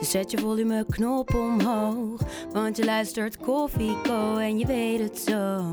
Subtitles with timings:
[0.00, 2.20] Dus zet je volumeknop omhoog.
[2.52, 5.64] Want je luistert Koffieko en je weet het zo.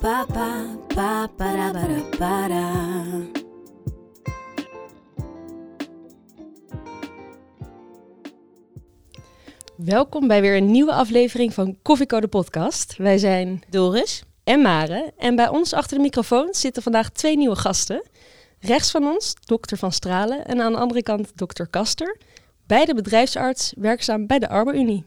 [0.00, 2.74] Papa, papa, da, ba, da.
[9.76, 12.96] Welkom bij weer een nieuwe aflevering van Koffiecode podcast.
[12.96, 14.22] Wij zijn Doris.
[14.44, 18.02] en Mare en bij ons achter de microfoon zitten vandaag twee nieuwe gasten.
[18.60, 22.16] Rechts van ons dokter Van Stralen en aan de andere kant dokter Kaster.
[22.68, 25.04] Beide bedrijfsarts, werkzaam bij de Arbor-Unie.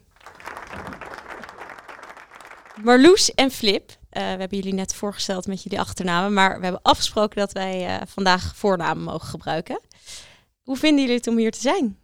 [2.84, 3.90] Marloes en Flip.
[4.10, 7.88] Eh, we hebben jullie net voorgesteld met jullie achternamen, maar we hebben afgesproken dat wij
[7.88, 9.82] eh, vandaag voornamen mogen gebruiken.
[10.62, 11.98] Hoe vinden jullie het om hier te zijn?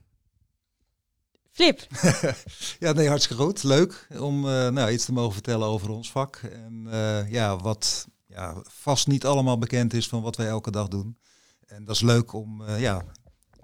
[1.51, 1.87] Flip.
[2.79, 3.63] Ja, nee, hartstikke goed.
[3.63, 6.35] Leuk om eh, nou, iets te mogen vertellen over ons vak.
[6.35, 10.87] En eh, ja, wat ja, vast niet allemaal bekend is van wat wij elke dag
[10.87, 11.17] doen.
[11.65, 13.03] En dat is leuk om eh, ja,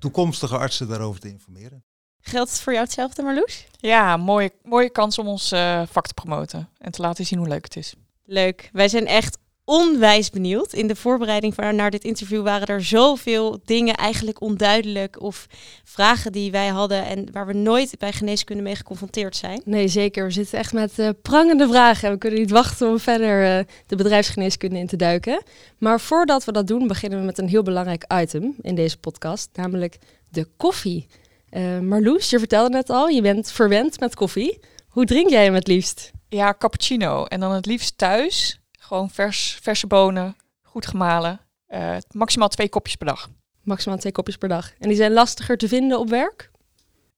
[0.04, 1.84] toekomstige artsen daarover te informeren.
[2.20, 3.66] Geldt het voor jou hetzelfde, Marloes?
[3.78, 7.48] Ja, mooie, mooie kans om ons eh, vak te promoten en te laten zien hoe
[7.48, 7.94] leuk het is.
[8.26, 8.70] Leuk.
[8.74, 10.74] Wij zijn echt onwijs benieuwd.
[10.74, 15.48] In de voorbereiding van, naar dit interview waren er zoveel dingen eigenlijk onduidelijk of
[15.84, 19.62] vragen die wij hadden en waar we nooit bij geneeskunde mee geconfronteerd zijn.
[19.66, 20.26] Nee, zeker.
[20.26, 23.66] We zitten echt met eh, prangende vragen en we kunnen niet wachten om verder eh,
[23.88, 25.44] de bedrijfsgeneeskunde in te duiken.
[25.78, 29.50] Maar voordat we dat doen, beginnen we met een heel belangrijk item in deze podcast,
[29.54, 29.98] namelijk
[30.30, 31.08] de koffie.
[31.50, 34.60] Eh, Marloes, je vertelde net al, je bent verwend met koffie.
[34.88, 36.12] Hoe drink jij hem het liefst?
[36.30, 37.26] Ja, cappuccino.
[37.26, 38.63] En dan het liefst thuis.
[38.84, 41.40] Gewoon vers, verse bonen, goed gemalen.
[41.68, 43.30] Eh, maximaal twee kopjes per dag.
[43.62, 44.72] Maximaal twee kopjes per dag.
[44.80, 46.52] En die zijn lastiger te vinden op werk?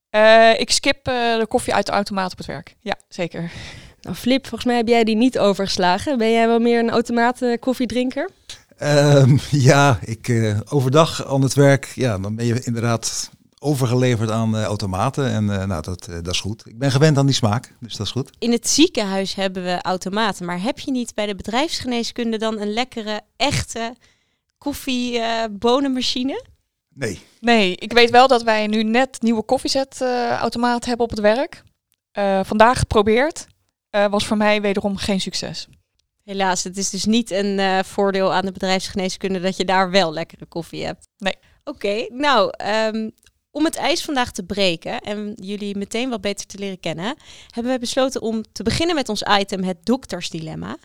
[0.09, 2.75] Eh, ik skip eh, de koffie uit de automaat op het werk.
[2.79, 3.51] Ja, zeker.
[4.01, 6.17] Nou, Flip, volgens mij heb jij die niet overgeslagen.
[6.17, 8.29] Ben jij wel meer een automaat koffiedrinker?
[8.77, 13.31] Ehm, ja, ik, eh, overdag aan het werk, ja, dan ben je inderdaad
[13.65, 15.29] overgeleverd aan eh, automaten.
[15.29, 16.67] En eh, nou, dat, eh, dat is goed.
[16.67, 18.29] Ik ben gewend aan die smaak, dus dat is goed.
[18.39, 22.73] In het ziekenhuis hebben we automaten, maar heb je niet bij de bedrijfsgeneeskunde dan een
[22.73, 23.95] lekkere, echte
[24.57, 26.43] koffiebonenmachine?
[26.93, 31.63] Nee, Nee, ik weet wel dat wij nu net nieuwe koffiezetautomaat hebben op het werk.
[32.11, 33.47] Eh, vandaag geprobeerd.
[33.89, 35.67] Eh, was voor mij wederom geen succes.
[36.23, 40.13] Helaas, het is dus niet een eh, voordeel aan de bedrijfsgeneeskunde dat je daar wel
[40.13, 41.07] lekkere koffie hebt.
[41.17, 41.35] Nee.
[41.63, 43.09] Oké, nou, ehm,
[43.55, 47.71] om het ijs vandaag te breken en jullie meteen wat beter te leren kennen, hebben
[47.71, 50.77] wij besloten om te beginnen met ons item het doktersdilemma.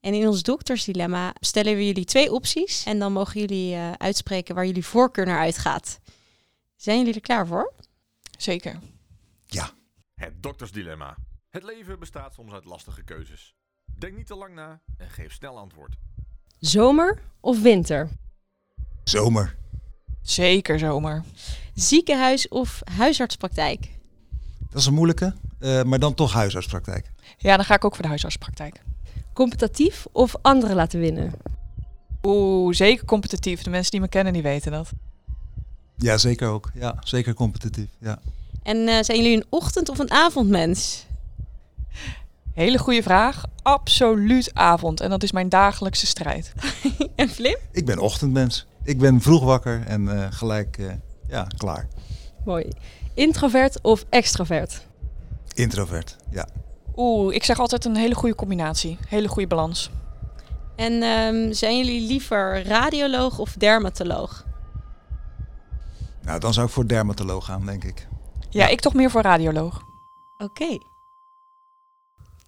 [0.00, 4.54] En in ons doktersdilemma stellen we jullie twee opties en dan mogen jullie eh, uitspreken
[4.54, 6.00] waar jullie voorkeur naar uitgaat.
[6.76, 7.72] Zijn jullie er klaar voor?
[8.38, 8.78] Zeker.
[10.14, 11.16] Het doktersdilemma.
[11.48, 13.54] Het leven bestaat soms uit lastige keuzes.
[13.98, 15.96] Denk niet te lang na en geef snel antwoord.
[16.58, 18.10] Zomer of winter?
[19.04, 19.56] zomer.
[20.22, 21.22] Zeker zomer.
[21.74, 23.88] Ziekenhuis of huisartspraktijk?
[24.70, 27.10] Dat is een moeilijke, eh, maar dan toch huisartspraktijk.
[27.38, 28.82] Ja, dan ga ik ook voor de huisartspraktijk.
[29.32, 31.32] Competitief of anderen laten winnen?
[32.22, 33.62] Oeh, zeker competitief.
[33.62, 34.90] De mensen die me kennen, die weten dat.
[35.96, 36.70] Ja, zeker ook.
[36.74, 37.88] Ja, zeker competitief.
[37.98, 38.18] Ja.
[38.62, 41.06] En eh, zijn jullie een ochtend- of een avondmens?
[42.54, 43.44] Hele goede vraag.
[43.62, 45.00] Absoluut avond.
[45.00, 46.52] En dat is mijn dagelijkse strijd.
[47.16, 47.60] en Flip?
[47.72, 48.66] Ik ben ochtendmens.
[48.90, 50.86] Ik ben vroeg wakker en eh, gelijk eh,
[51.28, 51.88] ja, klaar.
[52.44, 52.68] Mooi.
[53.14, 54.86] Introvert of extravert?
[55.54, 56.48] Introvert, ja.
[56.96, 58.98] Oeh, ik zeg altijd een hele goede combinatie.
[59.08, 59.90] Hele goede balans.
[60.76, 64.44] En ehm, zijn jullie liever radioloog of dermatoloog?
[66.22, 68.08] Nou, dan zou ik voor dermatoloog gaan, denk ik.
[68.50, 68.68] Ja, Ja.
[68.68, 69.80] ik toch meer voor radioloog.
[70.38, 70.78] Oké.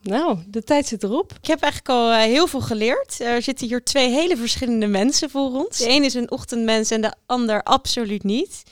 [0.03, 1.33] Nou, de tijd zit erop.
[1.41, 3.21] Ik heb eigenlijk al eh, heel veel geleerd.
[3.21, 5.79] Er zitten hier twee hele verschillende mensen voor ons.
[5.79, 8.63] De een is een ochtendmens en de ander absoluut niet.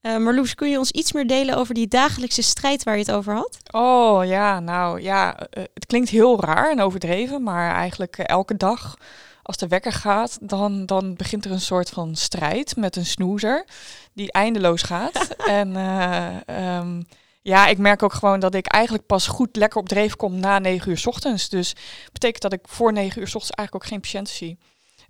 [0.00, 3.12] Eh Marloes, kun je ons iets meer delen over die dagelijkse strijd waar je het
[3.12, 3.58] over had?
[3.70, 8.96] Oh ja, nou ja, eh, het klinkt heel raar en overdreven, maar eigenlijk elke dag
[9.42, 13.64] als de wekker gaat, dan, dan begint er een soort van strijd met een snoezer
[14.12, 15.28] die eindeloos gaat.
[15.60, 17.02] en eh, ehm,
[17.46, 20.58] ja, ik merk ook gewoon dat ik eigenlijk pas goed lekker op dreef kom na
[20.58, 21.48] negen uur 's ochtends.
[21.48, 21.72] Dus
[22.12, 24.58] betekent dat ik voor negen uur 's ochtends eigenlijk ook geen patiënten zie.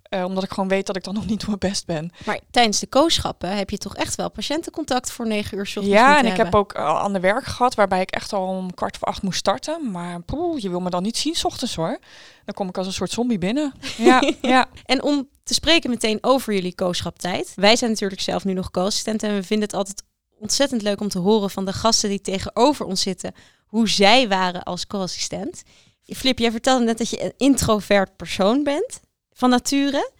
[0.03, 2.11] Eh, omdat ik gewoon weet dat ik dan nog niet op mijn best ben.
[2.25, 5.99] Maar tijdens de kooschappen heb je toch echt wel patiëntencontact voor negen uur 's ochtends
[5.99, 6.45] Ja, en ik hebben.
[6.45, 9.21] heb ook al aan de werk gehad waarbij ik echt al om kwart voor acht
[9.21, 9.91] moest starten.
[9.91, 11.99] Maar poeh, je wil me dan niet zien 's ochtends hoor.
[12.45, 13.73] Dan kom ik als een soort zombie binnen.
[13.97, 14.67] Ja, ja.
[14.85, 17.51] En om te spreken meteen over jullie kooschaptijd.
[17.55, 20.03] Wij zijn natuurlijk zelf nu nog co-assistent en we vinden het altijd
[20.39, 23.33] ontzettend leuk om te horen van de gasten die tegenover ons zitten,
[23.65, 25.63] hoe zij waren als co-assistent.
[26.03, 28.99] Flip, jij vertelde net dat je een introvert persoon bent,
[29.33, 30.11] van nature.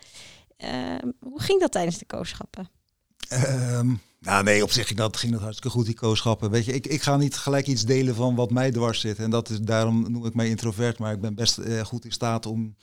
[0.57, 2.69] Ehm, hoe ging dat tijdens de kooschappen?
[3.27, 6.49] Ehm, nou nee, op zich ging dat, ging hartstikke goed, die kooschappen.
[6.49, 9.17] Weet je, ik, ik ga niet gelijk iets delen van wat mij dwars zit.
[9.17, 10.99] En dat is, daarom noem ik mij introvert.
[10.99, 12.75] Maar ik ben best eh, goed in staat om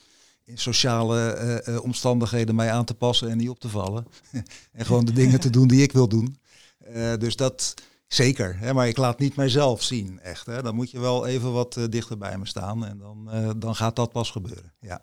[0.45, 4.07] in sociale eh, eh, omstandigheden mij aan te passen en niet op te vallen.
[4.73, 6.39] en gewoon de dingen te doen die ik wil doen.
[6.85, 7.75] Eh, dus dat
[8.07, 8.59] zeker.
[8.59, 10.47] Hè, maar ik laat niet mijzelf zien, echt.
[10.47, 10.63] Hè.
[10.63, 12.87] Dan moet je wel even wat eh, dichter bij me staan.
[12.87, 14.73] En dan, eh, dan gaat dat pas gebeuren.
[14.81, 15.03] Ja.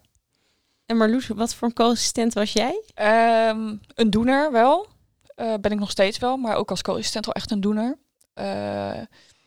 [0.86, 2.84] En Marloes, wat voor een co-assistent was jij?
[2.94, 4.88] Ehm, een doener wel.
[5.36, 7.98] Eh, ben ik nog steeds wel, maar ook als co-assistent wel echt een doener.
[8.34, 9.02] Eh,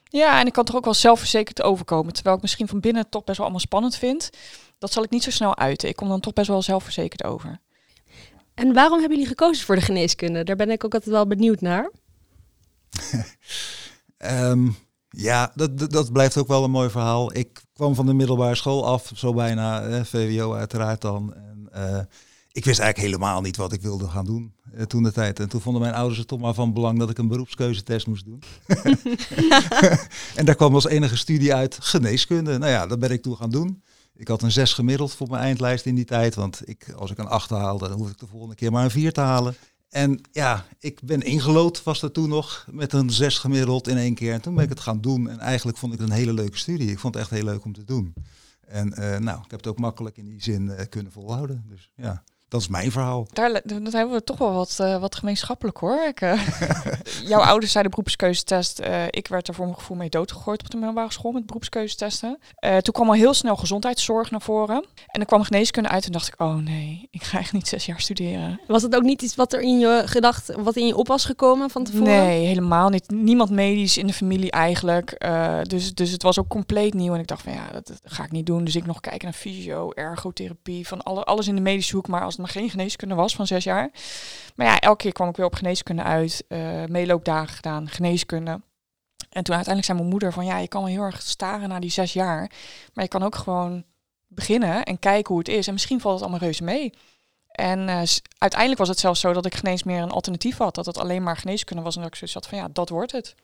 [0.05, 2.13] ja, en ik kan toch ook wel zelfverzekerd overkomen.
[2.13, 4.31] Terwijl ik misschien van binnen het toch best wel allemaal spannend vind.
[4.79, 5.89] Dat zal ik niet zo snel uiten.
[5.89, 7.59] Ik kom dan toch best wel zelfverzekerd over.
[8.55, 10.45] En waarom hebben jullie gekozen voor de geneeskunde?
[10.45, 11.91] Daar ben ik ook altijd wel benieuwd naar.
[14.17, 14.69] Ehm,
[15.09, 17.37] ja, dat, dat, blijft ook wel een mooi verhaal.
[17.37, 21.35] Ik kwam van de middelbare school af, zo bijna, eh, VWO uiteraard dan.
[21.35, 21.99] En, eh,
[22.53, 25.41] ik wist eigenlijk helemaal niet wat ik wilde gaan doen eh, toen de tijd.
[25.41, 28.25] En toen vonden mijn ouders het toch maar van belang dat ik een beroepskeuzetest moest
[28.25, 28.43] doen.
[30.39, 32.59] en daar kwam als enige studie uit geneeskunde.
[32.59, 33.83] Nou ja, dat ben ik toen gaan doen.
[34.17, 36.35] Ik had een 6 gemiddeld voor mijn eindlijst in die tijd.
[36.35, 38.91] Want ik, als ik een 8 haalde, dan hoef ik de volgende keer maar een
[38.91, 39.57] 4 te halen.
[39.95, 44.15] En ja, ik ben ingelood, was dat toen nog, met een 6 gemiddeld in één
[44.15, 44.33] keer.
[44.33, 45.29] En toen ben ik het gaan doen.
[45.29, 46.91] En eigenlijk vond ik het een hele leuke studie.
[46.91, 48.15] Ik vond het echt heel leuk om te doen.
[48.67, 51.65] En eh, nou, ik heb het ook makkelijk in die zin eh, kunnen volhouden.
[51.69, 52.25] Dus ja,
[52.55, 53.27] dat is mijn verhaal.
[53.33, 56.07] Daar, dat hebben we toch wel wat, eh, wat gemeenschappelijk hoor.
[56.09, 56.41] Ik, eh,
[57.33, 58.79] jouw ouders zeiden beroepskeuzetest.
[58.79, 62.39] Eh, ik werd er voor mijn gevoel mee doodgegooid op de middelbare school met beroepskeuzetesten.
[62.57, 64.85] Eh, toen kwam al heel snel gezondheidszorg naar voren.
[65.07, 67.87] En er kwam geneeskunde uit en dacht ik, oh nee, ik ga echt niet zes
[67.87, 68.61] jaar studeren.
[68.67, 71.25] Was het ook niet iets wat er in je gedacht, wat in je op was
[71.25, 72.05] gekomen van tevoren?
[72.05, 73.11] Nee, helemaal niet.
[73.11, 75.11] Niemand medisch in de familie eigenlijk.
[75.11, 77.15] Eh, dus, dus het was ook compleet nieuw.
[77.15, 78.65] En ik dacht van ja, dat, dat ga ik niet doen.
[78.65, 82.09] Dus ik nog kijken naar fysio, ergotherapie, van alle, alles in de medische hoek.
[82.09, 83.91] Maar als geen geneeskunde was van zes jaar.
[84.55, 86.45] Maar ja, elke keer kwam ik weer op geneeskunde uit.
[86.49, 88.61] eh meeloopdagen gedaan, geneeskunde.
[89.31, 91.81] En toen uiteindelijk zei mijn moeder van ja, je kan wel heel erg staren naar
[91.81, 92.51] die zes jaar.
[92.93, 93.85] Maar je kan ook gewoon
[94.29, 95.67] beginnen en kijken hoe het is.
[95.67, 96.93] En misschien valt het allemaal reuze mee.
[97.49, 98.03] En eh,
[98.39, 100.75] uiteindelijk was het zelfs zo dat ik geen meer een alternatief had.
[100.75, 101.95] Dat het alleen maar geneeskunde was.
[101.95, 103.35] En dat ik zoiets had van ja, dat wordt het.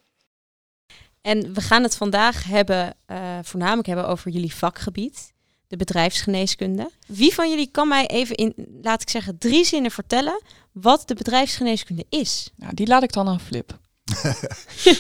[1.22, 5.32] En we gaan het vandaag hebben, eh, voornamelijk hebben over jullie vakgebied,
[5.70, 6.90] de bedrijfsgeneeskunde.
[7.06, 11.14] Wie van jullie kan mij even in, laat ik zeggen, drie zinnen vertellen wat de
[11.14, 12.50] bedrijfsgeneeskunde is?
[12.56, 13.78] Nou, die laat ik dan aan Flip.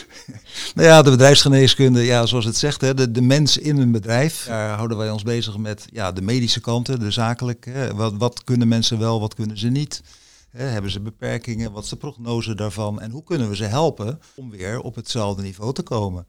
[0.74, 4.44] Nou ja, de bedrijfsgeneeskunde, ja, zoals het zegt, hè, de, de mens in een bedrijf.
[4.46, 7.70] Daar houden wij ons bezig met ja, de medische kanten, de zakelijke.
[7.70, 7.94] Hè.
[7.94, 10.02] Wat, wat kunnen mensen wel, wat kunnen ze niet?
[10.50, 11.72] Hè, hebben ze beperkingen?
[11.72, 13.00] Wat is de prognose daarvan?
[13.00, 16.26] En hoe kunnen we ze helpen om weer op hetzelfde niveau te komen?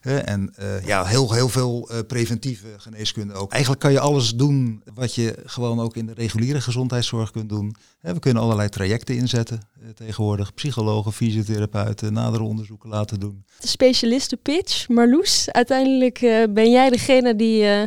[0.00, 3.52] Hè, en eh, ja, heel, heel veel eh, preventieve geneeskunde ook.
[3.52, 7.76] Eigenlijk kan je alles doen wat je gewoon ook in de reguliere gezondheidszorg kunt doen.
[8.00, 10.54] Hè, we kunnen allerlei trajecten inzetten eh, tegenwoordig.
[10.54, 13.44] Psychologen, fysiotherapeuten, nadere onderzoeken laten doen.
[13.60, 15.50] De specialistenpitch, Marloes.
[15.50, 17.82] Uiteindelijk eh, ben jij degene die, eh,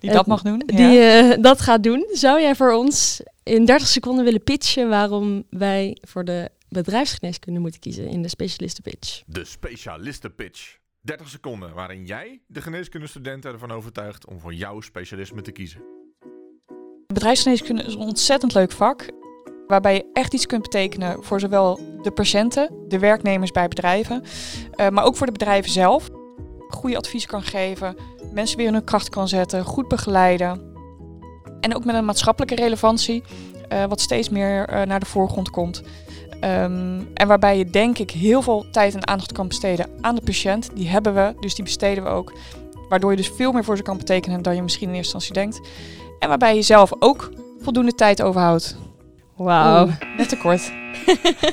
[0.00, 0.62] Die dat mag doen.
[0.66, 1.30] die ja.
[1.32, 2.06] eh, dat gaat doen.
[2.12, 7.80] Zou jij voor ons in 30 seconden willen pitchen waarom wij voor de bedrijfsgeneeskunde moeten
[7.80, 9.22] kiezen in de specialistenpitch?
[9.26, 10.78] De specialistenpitch.
[11.00, 15.82] 30 seconden waarin jij de geneeskundestudenten ervan overtuigt om voor jouw specialisme te kiezen.
[17.06, 19.10] Bedrijfsgeneeskunde is een ontzettend leuk vak.
[19.66, 24.22] Waarbij je echt iets kunt betekenen voor zowel de patiënten, de werknemers bij bedrijven,
[24.70, 26.08] eh, maar ook voor de bedrijven zelf.
[26.68, 27.96] Goede advies kan geven,
[28.32, 30.73] mensen weer in hun kracht kan zetten, goed begeleiden.
[31.64, 33.22] En ook met een maatschappelijke relevantie,
[33.68, 35.82] eh, wat steeds meer eh, naar de voorgrond komt.
[36.40, 40.20] Ehm, en waarbij je denk ik heel veel tijd en aandacht kan besteden aan de
[40.20, 40.70] patiënt.
[40.74, 42.32] Die hebben we, dus die besteden we ook.
[42.88, 45.42] Waardoor je dus veel meer voor ze kan betekenen dan je misschien in eerste instantie
[45.42, 45.68] denkt.
[46.18, 47.30] En waarbij je zelf ook
[47.60, 48.76] voldoende tijd overhoudt.
[49.36, 49.88] Wauw.
[50.16, 50.72] Net te kort.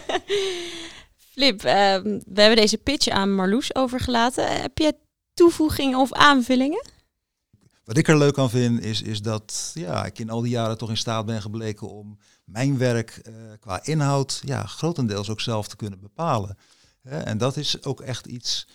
[1.33, 4.61] Flip, ehm, we hebben deze pitch aan Marloes overgelaten.
[4.61, 4.95] Heb je
[5.33, 6.83] toevoegingen of aanvullingen?
[7.83, 10.77] Wat ik er leuk aan vind, is, is dat ja, ik in al die jaren
[10.77, 15.67] toch in staat ben gebleken om mijn werk eh, qua inhoud ja, grotendeels ook zelf
[15.67, 16.57] te kunnen bepalen.
[17.01, 18.67] Hè, en dat is ook echt iets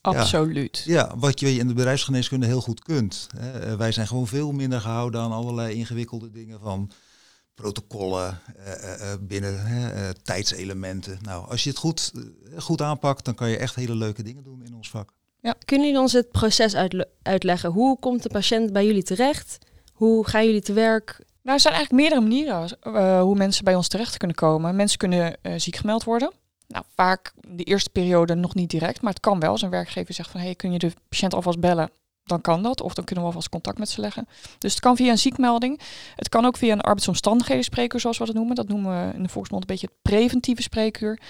[0.00, 0.82] Absoluut.
[0.86, 3.26] ja, wat je in de bedrijfsgeneeskunde heel goed kunt.
[3.36, 3.60] Hè.
[3.60, 6.90] Eh, Wij zijn gewoon veel minder gehouden aan allerlei ingewikkelde dingen van
[7.54, 11.18] protocollen uh, binnen tijdselementen.
[11.22, 12.12] Nou, als je het goed,
[12.56, 15.12] goed aanpakt, dan kan je echt hele leuke dingen doen in ons vak.
[15.40, 15.54] Ja.
[15.64, 16.74] Kunnen jullie ons het proces
[17.22, 17.70] uitleggen?
[17.70, 19.58] Hoe komt de patiënt bij jullie terecht?
[19.92, 21.16] Hoe gaan jullie te werk?
[21.42, 24.76] Nou, er zijn eigenlijk meerdere manieren uh, hoe mensen bij ons terecht kunnen komen.
[24.76, 26.32] Mensen kunnen uh, ziek gemeld worden.
[26.66, 29.50] Nou, vaak de eerste periode nog niet direct, maar het kan wel.
[29.50, 31.90] Als een werkgever zegt van, hey, kun je de patiënt alvast bellen?
[32.24, 34.28] Dan kan dat, of dan kunnen we alvast contact met ze leggen.
[34.58, 35.80] Dus het kan via een ziekmelding.
[36.14, 38.54] Het kan ook via een arbeidsomstandigheden spreekuur, zoals we dat noemen.
[38.54, 41.20] Dat noemen we in de volksmond een beetje het preventieve spreekuur.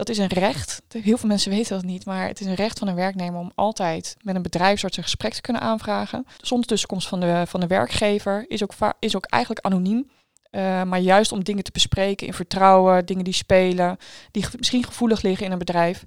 [0.00, 0.82] Dat is een recht.
[0.88, 3.52] Heel veel mensen weten dat niet, maar het is een recht van een werknemer om
[3.54, 6.26] altijd met een bedrijfsarts een gesprek te kunnen aanvragen.
[6.40, 10.10] Zonder tussenkomst van de, van de werkgever is ook, is ook eigenlijk anoniem.
[10.50, 13.96] Uh, maar juist om dingen te bespreken in vertrouwen, dingen die spelen,
[14.30, 16.04] die misschien gevoelig liggen in een bedrijf.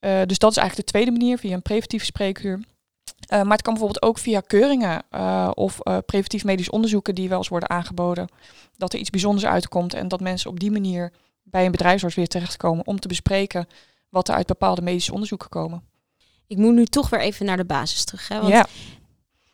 [0.00, 2.54] Uh, dus dat is eigenlijk de tweede manier, via een preventieve spreekuur.
[2.54, 2.62] Uh,
[3.28, 5.02] maar het kan bijvoorbeeld ook via keuringen
[5.56, 8.28] of preventief medisch onderzoeken die wel eens worden aangeboden.
[8.76, 11.12] Dat er iets bijzonders uitkomt en dat mensen op die manier
[11.50, 13.66] bij een bedrijfsarts weer terechtkomen om te bespreken
[14.08, 15.82] wat er uit bepaalde medische onderzoeken komen.
[16.46, 18.28] Ik moet nu toch weer even naar de basis terug.
[18.28, 18.40] Hè?
[18.40, 18.66] Want ja.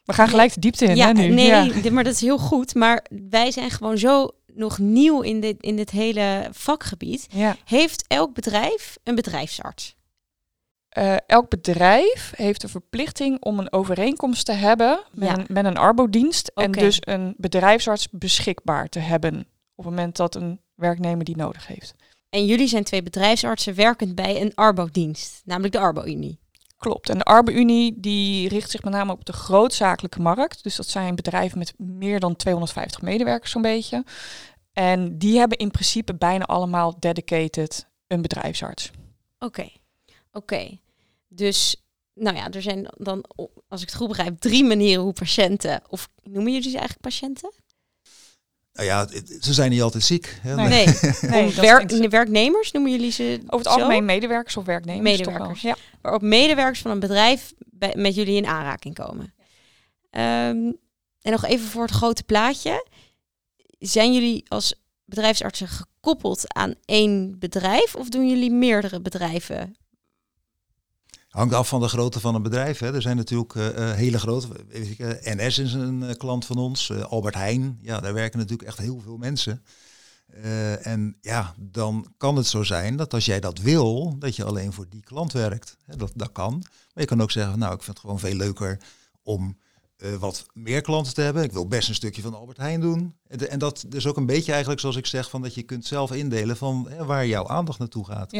[0.04, 0.96] We gaan gelijk de diepte in.
[0.96, 1.28] Ja, hè, nu.
[1.28, 1.90] nee, ja.
[1.90, 2.74] maar dat is heel goed.
[2.74, 7.26] Maar wij zijn gewoon zo nog nieuw in dit, in dit hele vakgebied.
[7.30, 7.56] Ja.
[7.64, 9.96] Heeft elk bedrijf een bedrijfsarts?
[10.98, 15.38] Uh, elk bedrijf heeft de verplichting om een overeenkomst te hebben met, Ja.
[15.38, 16.50] een, met een arbodienst.
[16.54, 19.40] En dus een bedrijfsarts beschikbaar te hebben
[19.74, 21.94] op het moment dat een werknemer die nodig heeft.
[22.28, 26.38] En jullie zijn twee bedrijfsartsen werkend bij een Arbo-dienst, namelijk de Arbo-Unie.
[26.76, 27.08] Klopt.
[27.08, 30.62] En de Arbe-Unie die richt zich met name op de grootzakelijke markt.
[30.62, 34.04] Dus dat zijn bedrijven met meer dan 250 medewerkers zo'n beetje.
[34.72, 38.90] En die hebben in principe bijna allemaal dedicated een bedrijfsarts.
[39.38, 39.68] Oké,
[40.32, 40.78] oké.
[41.28, 41.76] Dus,
[42.14, 43.24] nou ja, er zijn dan,
[43.68, 47.52] als ik het goed begrijp, drie manieren hoe patiënten, of noemen jullie ze eigenlijk patiënten?
[48.76, 49.08] Nou ja,
[49.40, 50.38] ze zijn niet altijd ziek.
[50.40, 50.54] Hè?
[50.54, 50.86] Nee.
[51.20, 53.72] Nee, werk, werknemers noemen jullie ze Over het zo?
[53.72, 55.16] algemeen medewerkers of werknemers.
[55.16, 55.32] toch wel.
[55.34, 55.62] Medewerkers.
[55.62, 55.76] Ja.
[56.02, 59.34] waarop medewerkers van een bedrijf bij- met jullie in aanraking komen.
[60.10, 60.72] Ehm,
[61.22, 62.86] en nog even voor het grote plaatje.
[63.78, 69.76] Zijn jullie als bedrijfsartsen gekoppeld aan één bedrijf of doen jullie meerdere bedrijven?
[71.36, 72.78] Hangt af van de grootte van een bedrijf.
[72.78, 72.94] Hè.
[72.94, 74.48] Er zijn natuurlijk eh, eh, hele grote.
[74.98, 76.92] eh, NS is een klant van ons.
[76.92, 77.78] Albert Heijn.
[77.82, 79.64] Ja, daar werken natuurlijk echt heel veel mensen.
[80.82, 84.72] En ja, dan kan het zo zijn dat als jij dat wil, dat je alleen
[84.72, 85.76] voor die klant werkt.
[85.84, 86.52] Hè, dat, dat kan.
[86.94, 88.80] Maar je kan ook zeggen, nou, ik vind het gewoon veel leuker
[89.22, 89.58] om
[90.18, 91.42] wat meer klanten te hebben.
[91.42, 93.14] Ik wil best een stukje van Albert Heijn doen.
[93.28, 95.86] En, en dat is ook een beetje eigenlijk zoals ik zeg, van dat je kunt
[95.86, 98.32] zelf indelen van hè, waar jouw aandacht naartoe gaat.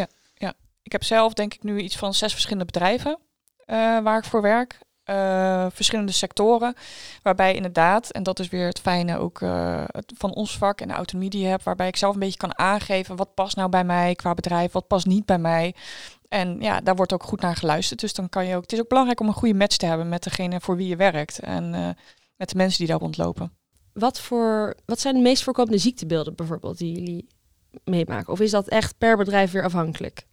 [0.87, 3.19] Ik heb zelf denk ik nu iets van zes verschillende bedrijven
[3.57, 4.79] eh, waar ik voor werk.
[5.05, 6.75] Eh, verschillende sectoren.
[7.23, 9.85] Waarbij inderdaad, en dat is weer het fijne ook eh,
[10.17, 13.35] van ons vak en de autonomie hebt, waarbij ik zelf een beetje kan aangeven wat
[13.35, 15.75] past nou bij mij qua bedrijf, wat past niet bij mij.
[16.29, 18.01] En ja, daar wordt ook goed naar geluisterd.
[18.01, 18.63] Dus dan kan je ook.
[18.63, 20.97] Het is ook belangrijk om een goede match te hebben met degene voor wie je
[20.97, 21.39] werkt.
[21.39, 21.71] En
[22.37, 23.53] met de mensen die daar rondlopen.
[23.93, 27.29] Wat, voor, wat zijn de meest voorkomende ziektebeelden bijvoorbeeld die jullie
[27.85, 28.33] meemaken?
[28.33, 30.27] Of is dat echt per bedrijf weer afhankelijk?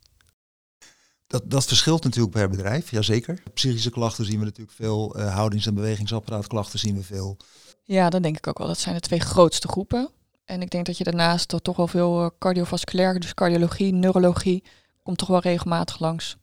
[1.28, 3.44] Dat, dat verschilt natuurlijk per bedrijf, jazeker.
[3.54, 5.16] Psychische klachten zien we natuurlijk veel.
[5.16, 7.38] eh, houdings- en bewegingsapparaatklachten zien we veel.
[7.84, 8.68] Ja, dan denk ik ook wel.
[8.68, 10.10] Dat zijn de twee grootste groepen.
[10.46, 14.64] En ik denk dat je daarnaast toch wel veel eh, cardiovasculair, dus cardiologie, neurologie,
[15.04, 16.36] komt toch wel regelmatig langs.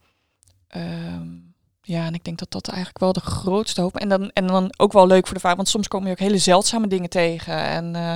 [0.67, 1.29] Ehm,
[1.91, 3.97] ja, en ik denk dat dat eigenlijk wel de grootste hoop.
[3.97, 6.19] En dan, en dan ook wel leuk voor de vader, want soms kom je ook
[6.19, 7.57] hele zeldzame dingen tegen.
[7.57, 8.15] En, eh,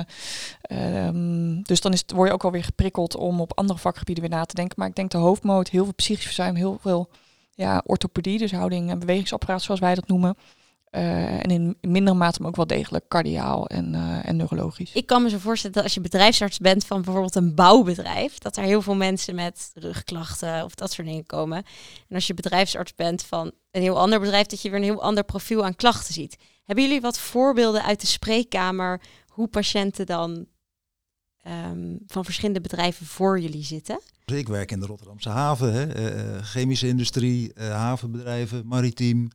[0.61, 4.23] ehm, dus dan is het, word je ook wel weer geprikkeld om op andere vakgebieden
[4.23, 4.75] weer na te denken.
[4.79, 7.09] Maar ik denk de hoofdmoot, heel veel psychisch verzuim, heel veel
[7.53, 10.37] ja, orthopedie, dus houding en bewegingsapparaat zoals wij dat noemen.
[10.95, 14.91] Eh, en in mindere mate, maar ook wel degelijk cardiaal en, eh, en neurologisch.
[14.93, 18.57] Ik kan me zo voorstellen dat als je bedrijfsarts bent van bijvoorbeeld een bouwbedrijf, dat
[18.57, 21.57] er heel veel mensen met rugklachten of dat soort dingen komen.
[22.07, 25.01] En als je bedrijfsarts bent van een heel ander bedrijf, dat je weer een heel
[25.01, 26.37] ander profiel aan klachten ziet.
[26.63, 30.45] Hebben jullie wat voorbeelden uit de spreekkamer hoe patiënten dan
[31.41, 33.99] ehm, van verschillende bedrijven voor jullie zitten?
[34.25, 39.29] Dus ik werk in de Rotterdamse haven, hè, eh, eh, chemische industrie, eh, havenbedrijven, maritiem.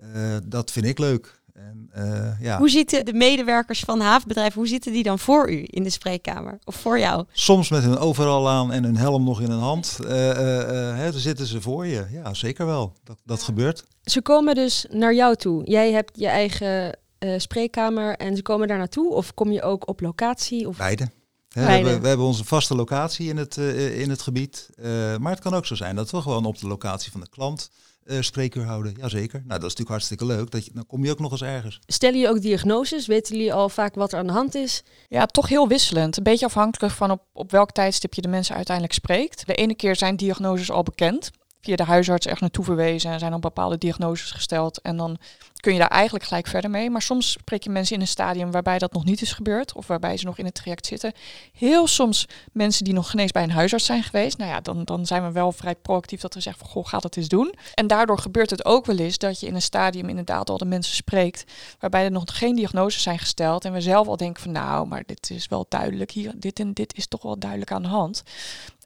[0.00, 1.40] Eh, dat vind ik leuk.
[1.54, 2.58] En, eh, ja.
[2.58, 6.58] Hoe zitten de medewerkers van havenbedrijven, hoe zitten die dan voor u in de spreekkamer?
[6.64, 7.24] Of voor jou?
[7.32, 9.98] Soms met hun overal aan en hun helm nog in hun hand.
[10.06, 12.06] eh, eh, eh, hè, dan zitten ze voor je.
[12.10, 12.92] Ja, zeker wel.
[13.04, 13.84] Dat, dat gebeurt.
[14.02, 15.64] Ze komen dus naar jou toe.
[15.64, 19.12] Jij hebt je eigen eh, spreekkamer en ze komen daar naartoe?
[19.14, 20.68] Of kom je ook op locatie?
[20.68, 20.76] Of...
[20.76, 21.08] Beide.
[21.48, 24.68] Hè, we, hebben, we hebben onze vaste locatie in het, eh, in het gebied.
[24.76, 27.28] Eh, maar het kan ook zo zijn dat we gewoon op de locatie van de
[27.28, 27.70] klant
[28.06, 28.94] uh, spreekuur houden.
[28.96, 29.38] Jazeker.
[29.38, 30.50] Nou, dat is natuurlijk hartstikke leuk.
[30.50, 31.80] Dat je, dan kom je ook nog eens ergens.
[31.86, 33.06] Stellen je ook diagnoses?
[33.06, 34.82] Weten jullie al vaak wat er aan de hand is?
[35.08, 36.16] Ja, toch heel wisselend.
[36.16, 39.46] Een beetje afhankelijk van op, op welk tijdstip je de mensen uiteindelijk spreekt.
[39.46, 43.30] De ene keer zijn diagnoses al bekend via de huisarts ergens naartoe verwezen en zijn
[43.30, 44.80] dan bepaalde diagnoses gesteld.
[44.80, 45.18] En dan
[45.60, 46.90] kun je daar eigenlijk gelijk verder mee.
[46.90, 49.86] Maar soms spreek je mensen in een stadium waarbij dat nog niet is gebeurd of
[49.86, 51.12] waarbij ze nog in het traject zitten.
[51.52, 54.38] Heel soms mensen die nog genees bij een huisarts zijn geweest.
[54.38, 57.02] Nou ja, dan, dan zijn we wel vrij proactief dat we zeggen van goh, gaat
[57.02, 57.54] het eens doen.
[57.74, 60.64] En daardoor gebeurt het ook wel eens dat je in een stadium inderdaad al de
[60.64, 61.44] mensen spreekt
[61.78, 63.64] waarbij er nog geen diagnoses zijn gesteld.
[63.64, 66.72] En we zelf al denken van nou, maar dit is wel duidelijk hier, dit en
[66.72, 68.22] dit is toch wel duidelijk aan de hand.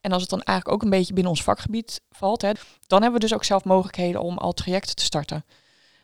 [0.01, 2.51] En als het dan eigenlijk ook een beetje binnen ons vakgebied valt, hè,
[2.87, 5.45] dan hebben we dus ook zelf mogelijkheden om al trajecten te starten.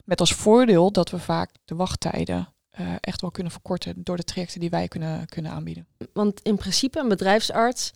[0.06, 2.48] Met als voordeel dat we vaak de wachttijden
[2.80, 5.86] uh, echt wel kunnen verkorten door de trajecten die wij kunnen, kunnen aanbieden.
[6.12, 7.92] Want in principe een bedrijfsarts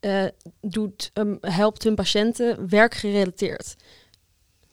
[0.00, 0.24] uh,
[0.60, 3.76] doet, um, helpt hun patiënten werkgerelateerd.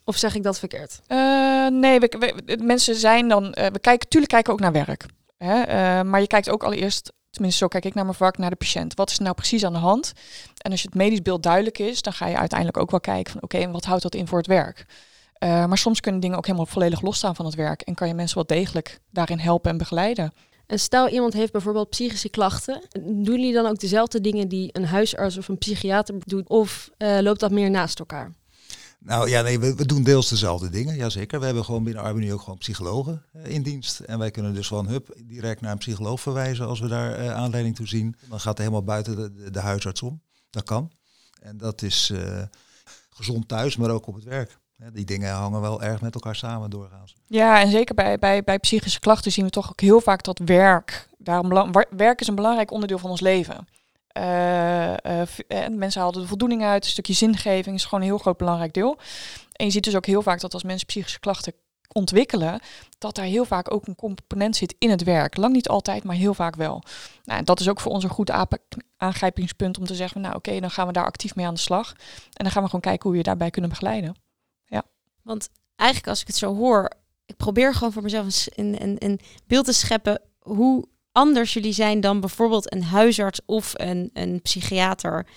[0.03, 1.00] Of zeg ik dat verkeerd?
[1.08, 3.51] Uh, nee, we, we, mensen zijn dan.
[3.51, 5.05] we kijken, tuurlijk kijken we ook naar werk.
[5.38, 6.03] Hè?
[6.03, 8.93] maar je kijkt ook allereerst tenminste zo kijk ik naar mijn vak, naar de patiënt.
[8.93, 10.13] Wat is er nou precies aan de hand?
[10.58, 13.31] En als je het medisch beeld duidelijk is, dan ga je uiteindelijk ook wel kijken
[13.31, 14.86] van oké, en wat houdt dat in voor het werk?
[15.43, 18.13] Uh, maar soms kunnen dingen ook helemaal volledig losstaan van het werk en kan je
[18.13, 20.34] mensen wel degelijk daarin helpen en begeleiden.
[20.65, 24.86] En stel iemand heeft bijvoorbeeld psychische klachten, doen jullie dan ook dezelfde dingen die een
[24.86, 28.31] huisarts of een psychiater doet, of uh, loopt dat meer naast elkaar?
[29.00, 31.39] Nou ja, nee, we, we, doen deels dezelfde dingen, jazeker.
[31.39, 34.00] We hebben gewoon binnen Arbenu ook gewoon psychologen uh, in dienst.
[34.00, 37.34] En wij kunnen dus gewoon hup, direct naar een psycholoog verwijzen als we daar uh,
[37.34, 38.15] aanleiding toe zien.
[38.29, 40.22] Dan gaat het helemaal buiten de, de, de, huisarts om.
[40.50, 40.91] Dat kan.
[41.41, 42.41] En dat is uh,
[43.10, 44.59] gezond thuis, maar ook op het werk.
[44.94, 47.16] Die dingen hangen wel erg met elkaar samen doorgaans.
[47.28, 50.40] Ja, en zeker bij, bij, bij psychische klachten zien we toch ook heel vaak dat
[50.46, 51.08] werk.
[51.18, 53.68] Daarom werk is een belangrijk onderdeel van ons leven.
[54.18, 55.22] Uh, uh,
[55.70, 58.98] mensen halen de voldoening uit, een stukje zingeving is gewoon een heel groot belangrijk deel.
[59.52, 61.54] En je ziet dus ook heel vaak dat als mensen psychische klachten
[61.94, 62.60] ontwikkelen,
[62.98, 65.38] dat daar heel vaak ook een component zit in het werk.
[65.38, 66.84] Lang niet altijd, maar heel vaak wel.
[67.24, 68.32] Nou, dat is ook voor ons een goed
[68.98, 71.94] aangrijpingspunt om te zeggen, nou oké, dan gaan we daar actief mee aan de slag.
[72.34, 74.16] En dan gaan we gewoon kijken hoe we je daarbij kunnen begeleiden.
[75.30, 76.92] Want eigenlijk als ik het zo hoor,
[77.26, 82.02] ik probeer gewoon voor mezelf een, een, een beeld te scheppen hoe anders jullie zijn
[82.02, 85.28] dan bijvoorbeeld een huisarts of een, een psychiater.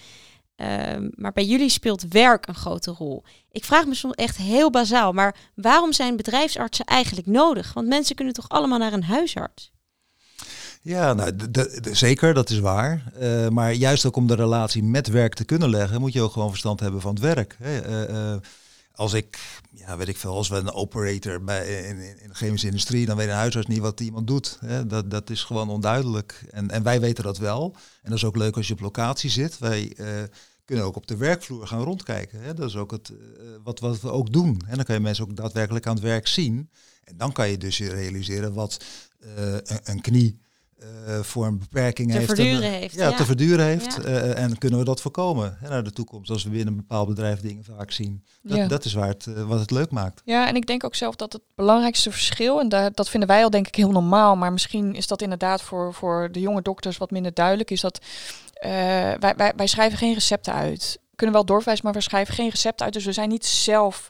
[0.57, 3.23] Ehm, maar bij jullie speelt werk een grote rol.
[3.51, 7.73] Ik vraag me soms echt heel bazaal, maar waarom zijn bedrijfsartsen eigenlijk nodig?
[7.73, 9.73] Want mensen kunnen toch allemaal naar een huisarts?
[10.83, 11.33] Ja, nou,
[11.93, 13.13] zeker, dat is waar.
[13.21, 16.33] Uh, maar juist ook om de relatie met werk te kunnen leggen, moet je ook
[16.33, 17.57] gewoon verstand hebben van het werk.
[17.59, 17.89] Hè.
[17.89, 18.37] Uh, uh,
[19.03, 22.67] als ik, ja, weet ik veel, als we een operator bij, in, in, de chemische
[22.67, 24.59] industrie, dan weet een huisarts niet wat iemand doet.
[24.61, 24.87] Hè.
[24.87, 26.45] Dat, dat is gewoon onduidelijk.
[26.51, 27.75] En, en wij weten dat wel.
[28.03, 29.59] En dat is ook leuk als je op locatie zit.
[29.59, 30.07] Wij uh,
[30.65, 32.43] kunnen ook op de werkvloer gaan rondkijken.
[32.43, 32.55] Hè.
[32.55, 33.19] Dat is ook het, uh,
[33.65, 34.63] wat, wat we ook doen.
[34.67, 36.71] En dan kan je mensen ook daadwerkelijk aan het werk zien.
[37.05, 38.85] En dan kan je dus realiseren wat
[39.39, 40.41] uh, een, knie
[41.23, 42.35] voor een beperking te heeft.
[42.35, 43.99] Verduren heeft ja, ja, te verduren heeft.
[44.03, 44.09] Ja.
[44.09, 47.09] Uh, en kunnen we dat voorkomen hè, naar de toekomst als we binnen een bepaald
[47.09, 48.25] bedrijf dingen vaak zien.
[48.43, 48.67] Dat, ja.
[48.67, 50.23] dat is waar het, wat het leuk maakt.
[50.25, 53.43] Ja, en ik denk ook zelf dat het belangrijkste verschil, en daar, dat vinden wij
[53.43, 56.99] al denk ik heel normaal, maar misschien is dat inderdaad voor, voor de jonge dokters
[56.99, 57.99] wat minder duidelijk, is dat
[58.61, 60.99] wij, wij, wij schrijven geen recepten uit.
[61.11, 62.95] We kunnen wel doorverwijzen, maar we schrijven geen recepten uit.
[62.95, 64.09] Dus we zijn niet zelf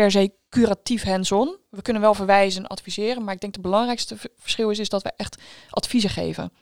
[0.00, 1.56] per se curatief hands-on.
[1.70, 5.02] We kunnen wel verwijzen en adviseren, maar ik denk het belangrijkste verschil is, is dat
[5.02, 6.52] we echt adviezen geven.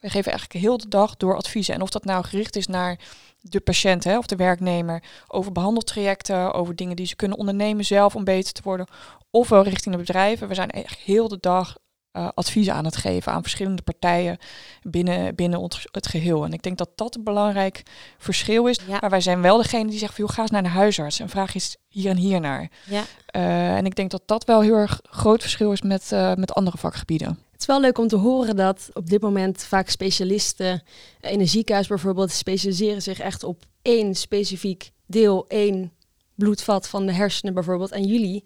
[0.00, 1.74] We geven eigenlijk heel de dag door adviezen.
[1.74, 2.98] En of dat nou gericht is naar
[3.40, 8.14] de patiënt hè, of de werknemer, over behandeltrajecten, over dingen die ze kunnen ondernemen zelf
[8.14, 8.86] om beter te worden,
[9.30, 10.48] ofwel richting de bedrijven.
[10.48, 11.76] We zijn echt heel de dag
[12.18, 14.38] uh, adviezen aan het geven aan verschillende partijen
[14.82, 16.44] binnen, binnen het geheel.
[16.44, 17.82] En ik denk dat dat een belangrijk
[18.18, 18.78] verschil is.
[18.86, 18.98] Ja.
[19.00, 21.54] Maar wij zijn wel degene die zegt, van, ga eens naar de huisarts en vraag
[21.54, 22.70] eens hier en hier naar.
[22.86, 23.02] Ja.
[23.36, 26.52] Uh, en ik denk dat dat wel heel erg groot verschil is met, uh, met
[26.52, 27.28] andere vakgebieden.
[27.28, 30.82] Het is wel leuk om te horen dat op dit moment vaak specialisten
[31.20, 35.92] in een ziekenhuis bijvoorbeeld specialiseren zich echt op één specifiek deel, één
[36.34, 37.90] bloedvat van de hersenen bijvoorbeeld.
[37.90, 38.44] En jullie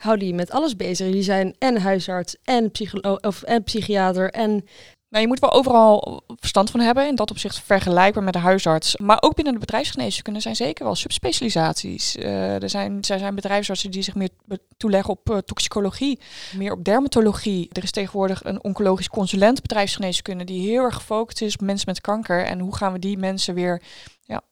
[0.00, 1.06] houden je met alles bezig.
[1.06, 4.64] Jullie zijn en huisarts en, psycholoog, of, en psychiater en
[5.10, 7.06] nou, je moet wel overal verstand van hebben.
[7.06, 8.96] In dat opzicht vergelijkbaar met de huisarts.
[8.96, 12.16] Maar ook binnen de bedrijfsgeneeskunde zijn zeker wel subspecialisaties.
[12.16, 14.28] Uh, er, zijn, er zijn bedrijfsartsen die zich meer
[14.76, 16.20] toeleggen op uh, toxicologie,
[16.56, 17.68] meer op dermatologie.
[17.72, 22.00] Er is tegenwoordig een oncologisch consulent bedrijfsgeneeskunde die heel erg gefocust is op mensen met
[22.00, 22.44] kanker.
[22.44, 23.82] En hoe gaan we die mensen weer.
[24.22, 24.42] Ja.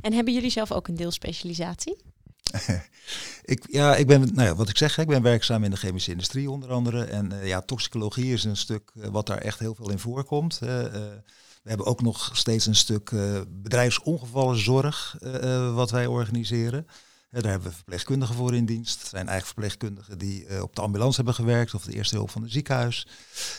[0.00, 2.11] En hebben jullie zelf ook een deelspecialisatie?
[3.44, 6.10] ik, ja, ik ben, nou ja, wat ik zeg, ik ben werkzaam in de chemische
[6.10, 7.04] industrie onder andere.
[7.04, 10.60] En uh, ja, toxicologie is een stuk uh, wat daar echt heel veel in voorkomt.
[10.62, 10.68] Uh,
[11.62, 13.12] we hebben ook nog steeds een stuk
[13.48, 15.16] bedrijfsongevallenzorg
[15.74, 16.86] wat wij organiseren.
[17.30, 19.00] daar hebben we verpleegkundigen voor in dienst.
[19.00, 22.30] Het zijn eigen verpleegkundigen die eh, op de ambulance hebben gewerkt of de eerste hulp
[22.30, 23.06] van het ziekenhuis.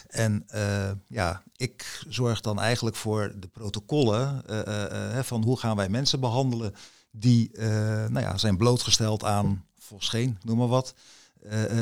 [0.07, 5.89] En uh, ja, ik zorg dan eigenlijk voor de protocollen uh, van hoe gaan wij
[5.89, 6.73] mensen behandelen
[7.15, 7.51] die
[8.07, 10.93] nou ja, zijn blootgesteld aan fosgeen, noem maar wat.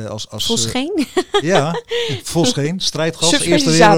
[0.09, 1.07] als, als, fosgeen?
[1.41, 1.81] ja,
[2.23, 3.29] fosgeen, strijdgas.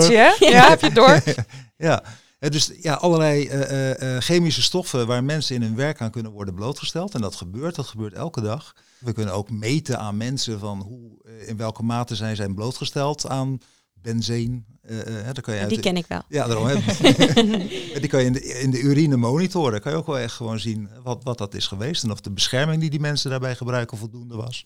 [0.07, 0.33] Hè?
[0.49, 1.23] Ja, heb je door?
[1.87, 2.03] ja,
[2.49, 6.53] dus ja, allerlei uh, uh, chemische stoffen waar mensen in hun werk aan kunnen worden
[6.53, 7.13] blootgesteld.
[7.13, 8.75] En dat gebeurt, dat gebeurt elke dag.
[8.99, 11.11] We kunnen ook meten aan mensen van hoe,
[11.45, 13.59] in welke mate zijn zij blootgesteld aan
[13.93, 14.65] benzeen.
[15.41, 16.21] Kan je die ken ik wel.
[16.27, 16.67] Ja, daarom.
[18.01, 19.81] die kan je in de, in de urine monitoren.
[19.81, 22.03] kan je ook wel echt gewoon zien wat, wat dat is geweest.
[22.03, 24.63] En of de bescherming die die mensen daarbij gebruiken voldoende was.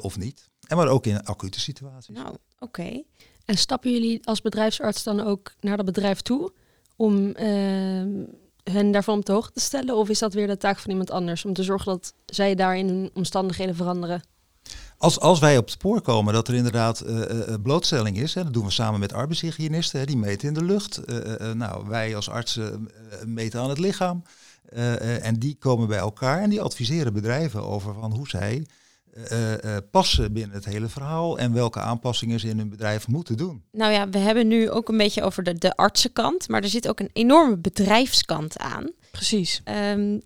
[0.00, 0.48] of niet.
[0.66, 2.14] En maar ook in acute situaties.
[2.14, 3.02] Nou, oké.
[3.44, 6.52] En stappen jullie als bedrijfsarts dan ook naar dat bedrijf toe?
[6.98, 8.24] om ehm,
[8.62, 9.96] hen daarvan op de hoogte te stellen?
[9.96, 12.76] Of is dat weer de taak van iemand anders om te zorgen dat zij daar
[12.76, 14.22] in hun omstandigheden veranderen?
[14.98, 18.52] Als, als wij op het spoor komen dat er inderdaad uh, blootstelling is, hè, dat
[18.52, 21.00] doen we samen met arbeidshygiënisten, hè, die meten in de lucht.
[21.54, 22.88] nou, wij als artsen
[23.26, 24.22] meten aan het lichaam.
[25.22, 28.64] en die komen bij elkaar en die adviseren bedrijven over van hoe zij
[29.32, 33.36] uh, uh, passen binnen het hele verhaal en welke aanpassingen ze in hun bedrijf moeten
[33.36, 33.62] doen.
[33.72, 36.88] Nou ja, we hebben nu ook een beetje over de, de artsenkant, maar er zit
[36.88, 38.90] ook een enorme bedrijfskant aan.
[39.10, 39.62] Precies.
[39.94, 40.20] Um,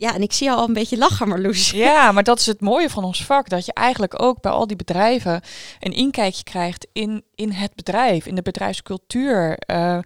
[0.00, 1.70] ja, en ik zie al een beetje lachen, Marloes.
[1.86, 3.48] Ja, maar dat is het mooie van ons vak.
[3.48, 5.40] Dat je eigenlijk ook bij al die bedrijven
[5.80, 9.58] een inkijkje krijgt in, in het bedrijf, in de bedrijfscultuur.
[9.70, 9.98] Uh,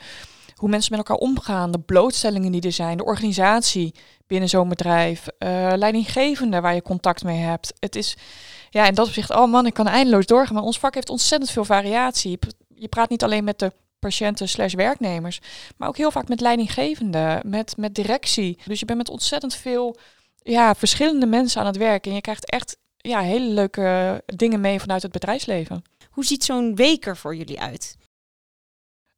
[0.54, 3.94] hoe mensen met elkaar omgaan, de blootstellingen die er zijn, de organisatie
[4.26, 7.72] binnen zo'n bedrijf, uh, leidinggevende waar je contact mee hebt.
[7.78, 8.16] Het is,
[8.70, 11.50] ja, en dat opzicht, oh man, ik kan eindeloos doorgaan, maar ons vak heeft ontzettend
[11.50, 12.38] veel variatie.
[12.74, 13.72] Je praat niet alleen met de
[14.06, 15.40] patiënten slash werknemers,
[15.76, 18.58] maar ook heel vaak met leidinggevende, met, met directie.
[18.64, 19.96] Dus je bent met ontzettend veel
[20.42, 24.80] ja, verschillende mensen aan het werk en je krijgt echt ja, hele leuke dingen mee
[24.80, 25.82] vanuit het bedrijfsleven.
[26.10, 27.96] Hoe ziet zo'n week er voor jullie uit?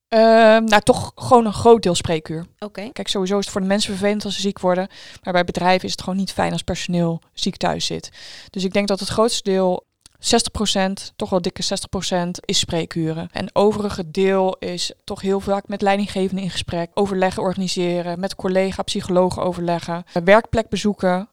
[0.08, 0.20] Uh,
[0.58, 2.46] nou, toch gewoon een groot deel spreekuur.
[2.58, 2.90] Oké.
[2.92, 4.88] Kijk, sowieso is het voor de mensen vervelend als ze ziek worden.
[5.22, 8.10] Maar bij bedrijven is het gewoon niet fijn als personeel ziek thuis zit.
[8.50, 9.85] Dus ik denk dat het grootste deel,
[10.20, 11.62] 60%, toch wel dikke
[12.14, 13.28] 60%, is spreekuren.
[13.32, 16.90] En overige deel is toch heel vaak met leidinggevenden in gesprek.
[16.94, 20.04] Overleggen organiseren, met collega, psychologen overleggen.
[20.24, 21.28] Werkplek bezoeken.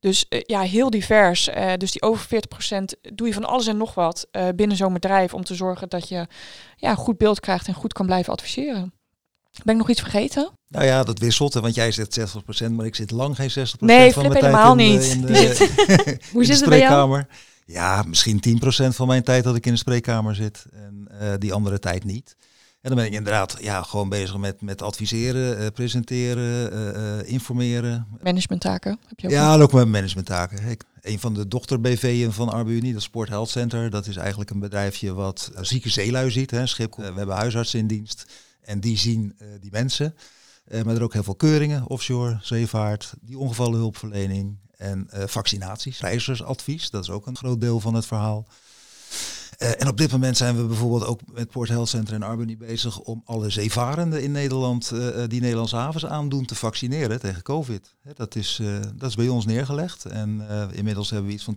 [0.00, 1.48] Dus uh, ja, heel divers.
[1.48, 4.92] Uh, dus die over 40% doe je van alles en nog wat uh, binnen zo'n
[4.92, 6.26] bedrijf om te zorgen dat je
[6.76, 8.92] ja, een goed beeld krijgt en goed kan blijven adviseren.
[9.64, 10.50] Ben ik nog iets vergeten?
[10.68, 14.12] Nou ja, dat wisselt, want jij zegt 60%, maar ik zit lang geen 60% nee,
[14.12, 15.04] van mijn tijd helemaal in, niet.
[15.04, 15.32] in de,
[16.04, 17.24] in Hoe de zit het bij jou?
[17.64, 21.78] Ja, misschien 10% van mijn tijd dat ik in de spreekkamer zit en die andere
[21.78, 22.36] tijd niet.
[22.82, 27.28] En dan ben ik inderdaad ja, gewoon bezig met, met adviseren, uh, presenteren, uh, uh,
[27.28, 28.06] informeren.
[28.22, 30.68] Managementtaken heb je ook Ja, ook met managementtaken.
[30.68, 34.58] Ik, een van de dochter-BV'en van Arbunie, dat Sport Health Center, dat is eigenlijk een
[34.58, 36.50] bedrijfje wat zieke zeelui ziet.
[36.50, 40.14] Hè, schip, we hebben huisartsen in dienst en die zien die mensen.
[40.84, 47.10] maar er ook heel veel keuringen, offshore, zeevaart, die ongevallenhulpverlening en vaccinaties, reizigersadvies, dat is
[47.10, 48.46] ook een groot deel van het verhaal.
[49.62, 52.56] Uh, en op dit moment zijn we bijvoorbeeld ook met Port Health Center in Albany
[52.56, 57.94] bezig om alle zeevarenden in Nederland uh, die Nederlandse havens aandoen te vaccineren tegen COVID.
[58.14, 61.56] dat, is, uh, dat is bij ons neergelegd en inmiddels hebben we iets van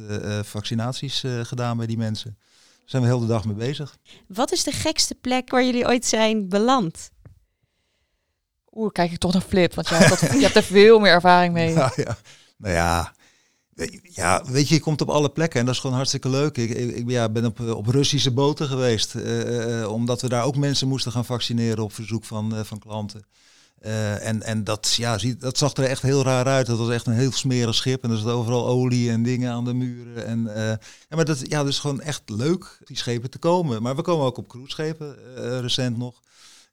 [0.00, 2.36] 20.000 vaccinaties gedaan bij die mensen.
[2.38, 3.96] Daar zijn we heel de dag mee bezig.
[4.26, 7.10] Wat is de gekste plek waar jullie ooit zijn beland?
[8.72, 11.12] Oeh, kijk ik toch naar Flip, want je hebt, dat, je hebt er veel meer
[11.12, 11.74] ervaring mee.
[11.74, 12.16] Nou ja,
[12.58, 13.12] nou ja
[14.02, 16.56] ja, weet je, je komt op alle plekken en dat is gewoon hartstikke leuk.
[16.56, 20.88] Ik, ik ja, ben op, op Russische boten geweest, uh, omdat we daar ook mensen
[20.88, 23.26] moesten gaan vaccineren op verzoek van, uh, van klanten.
[24.20, 26.66] En en dat, ja, dat zag er echt heel raar uit.
[26.66, 29.64] Dat was echt een heel smerig schip en er zat overal olie en dingen aan
[29.64, 30.26] de muren.
[30.26, 30.42] En,
[31.08, 33.82] maar dat, ja, dus gewoon echt leuk die schepen te komen.
[33.82, 35.16] Maar we komen ook op cruiseschepen
[35.60, 36.20] recent nog.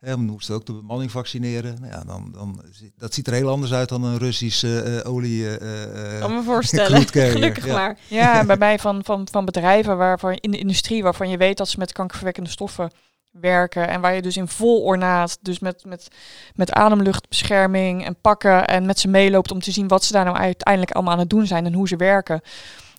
[0.06, 1.78] We moesten ook de bemanning vaccineren.
[1.80, 2.62] Nou ja, dan, dan,
[2.98, 5.42] dat ziet er heel anders uit dan een Russische uh, olie.
[5.42, 7.08] Uh, kan me voorstellen.
[7.08, 7.74] Gelukkig ja.
[7.74, 7.98] maar.
[8.08, 11.70] Ja, bij mij van, van, van bedrijven waarvan in de industrie waarvan je weet dat
[11.70, 12.92] ze met kankerverwekkende stoffen
[13.32, 13.88] werken.
[13.88, 16.08] En waar je dus in vol ornaat, dus met, met,
[16.56, 20.38] met ademluchtbescherming en pakken en met ze meeloopt om te zien wat ze daar nou
[20.38, 22.42] uiteindelijk allemaal aan het doen zijn en hoe ze werken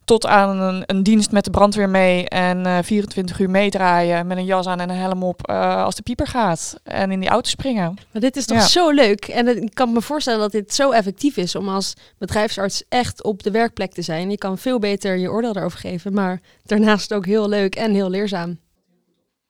[0.07, 4.37] tot aan een, een, dienst met de brandweer mee en uh, 24 uur meedraaien met
[4.37, 7.29] een jas aan en een helm op uh, als de pieper gaat en in die
[7.29, 7.95] auto springen.
[8.12, 8.66] Maar dit is toch ja.
[8.66, 12.83] zo leuk en ik kan me voorstellen dat dit zo effectief is om als bedrijfsarts
[12.88, 14.31] echt op de werkplek te zijn.
[14.31, 18.11] Je kan veel beter je oordeel daarover geven, maar daarnaast ook heel leuk en heel
[18.11, 18.59] leerzaam.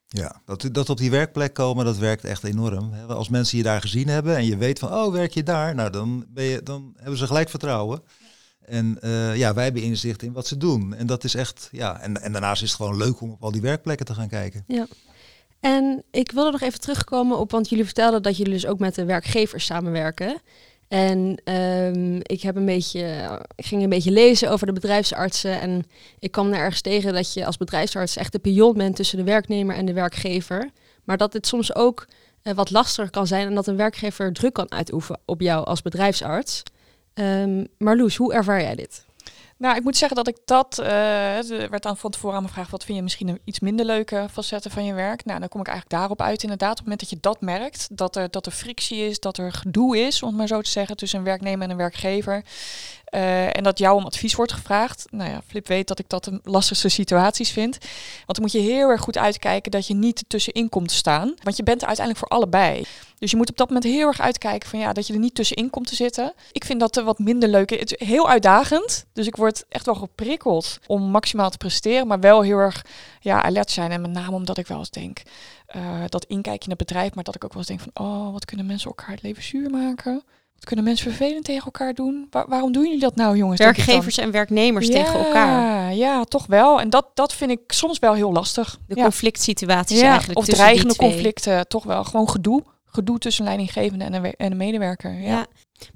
[0.07, 2.93] Ja, dat, dat op die werkplek komen, dat werkt echt enorm.
[3.09, 5.75] Als mensen je daar gezien hebben en je weet van, oh, werk je daar?
[5.75, 8.03] Nou, dan, ben je, dan hebben ze gelijk vertrouwen.
[8.67, 10.95] En eh, ja, wij hebben inzicht in wat ze doen.
[10.95, 13.51] En dat is echt, ja, en, en daarnaast is het gewoon leuk om op al
[13.51, 14.65] die werkplekken te gaan kijken.
[15.61, 18.95] En ik wilde nog even terugkomen op, want jullie vertelden dat jullie dus ook met
[18.95, 20.41] de werkgevers samenwerken.
[20.89, 25.61] En ehm, ik, heb een beetje, ging een beetje lezen over de bedrijfsartsen.
[25.61, 25.87] En
[26.19, 29.25] ik kwam er ergens tegen dat je als bedrijfsarts echt de pion bent tussen de
[29.25, 30.71] werknemer en de werkgever.
[31.05, 32.07] Maar dat dit soms ook
[32.43, 35.83] eh, wat lastiger kan zijn en dat een werkgever druk kan uitoefenen op jou als
[35.83, 36.63] bedrijfsarts.
[37.19, 39.05] Um, Marloes, hoe ervaar jij dit?
[39.59, 42.71] Nou, ik moet zeggen dat ik dat, er werd dan van tevoren aan me gevraagd,
[42.71, 45.25] wat vind je misschien een iets minder leuke facetten van je werk?
[45.25, 46.71] Nou, dan kom ik eigenlijk daarop uit inderdaad.
[46.71, 49.53] Op het moment dat je dat merkt, dat er, dat er frictie is, dat er
[49.53, 52.45] gedoe is, om het maar zo te zeggen, tussen een werknemer en een werkgever.
[53.15, 55.07] Uh, en dat jou om advies wordt gevraagd.
[55.11, 57.79] Nou ja, Flip weet dat ik dat de lastigste situaties vind.
[58.27, 61.35] Want dan moet je heel erg goed uitkijken dat je niet tussenin komt staan.
[61.43, 62.85] Want je bent er uiteindelijk voor allebei.
[63.19, 65.35] Dus je moet op dat moment heel erg uitkijken van ja, dat je er niet
[65.35, 66.33] tussenin komt te zitten.
[66.53, 67.71] Ik vind dat er wat minder leuk.
[67.71, 69.07] Het is heel uitdagend.
[69.13, 72.07] Dus ik word echt wel geprikkeld om maximaal te presteren.
[72.07, 72.85] Maar wel heel erg
[73.21, 73.91] ja, alert zijn.
[73.91, 75.23] En met name omdat ik wel eens denk.
[75.77, 78.33] Uh, dat inkijk in het bedrijf, maar dat ik ook wel eens denk van, oh,
[78.33, 80.23] wat kunnen mensen elkaar het leven zuur maken?
[80.57, 82.29] Wat kunnen mensen vervelend tegen elkaar doen?
[82.31, 83.59] waarom doen jullie dat nou, jongens?
[83.59, 85.95] Werkgevers en werknemers tegen elkaar.
[85.95, 86.81] Ja, toch wel.
[86.81, 88.79] En dat, dat vind ik soms wel heel lastig.
[88.87, 90.39] De conflict situaties eigenlijk.
[90.39, 92.05] Of dreigende conflicten, toch wel.
[92.05, 92.63] Gewoon gedoe.
[92.97, 95.21] Gedoe tussen leidinggevende en een, en een medewerker.
[95.21, 95.47] ja.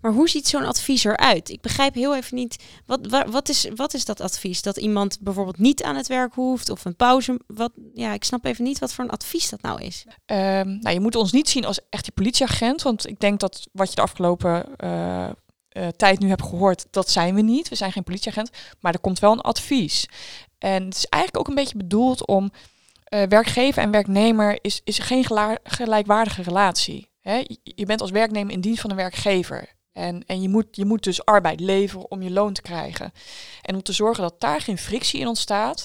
[0.01, 1.49] Maar hoe ziet zo'n advies eruit?
[1.49, 2.65] Ik begrijp heel even niet.
[2.87, 4.63] Wat, wat, wat, is, wat is dat advies?
[4.63, 7.41] Dat iemand bijvoorbeeld niet aan het werk hoeft of een pauze.
[7.47, 10.05] Wat, ja, ik snap even niet wat voor een advies dat nou is.
[10.07, 12.83] Um, nou, je moet ons niet zien als echt die politieagent.
[12.83, 15.29] Want ik denk dat wat je de afgelopen uh,
[15.73, 17.69] uh, tijd nu hebt gehoord, dat zijn we niet.
[17.69, 18.51] We zijn geen politieagent.
[18.81, 20.09] Maar er komt wel een advies.
[20.59, 22.51] En het is eigenlijk ook een beetje bedoeld om.
[23.15, 25.25] Uh, werkgever en werknemer is, is geen
[25.63, 27.11] gelijkwaardige relatie.
[27.21, 29.75] Hè, je bent als werknemer in dienst van een werkgever.
[29.93, 33.13] En, en je, moet, je moet dus arbeid leveren om je loon te krijgen.
[33.63, 35.85] En om te zorgen dat daar geen frictie in ontstaat.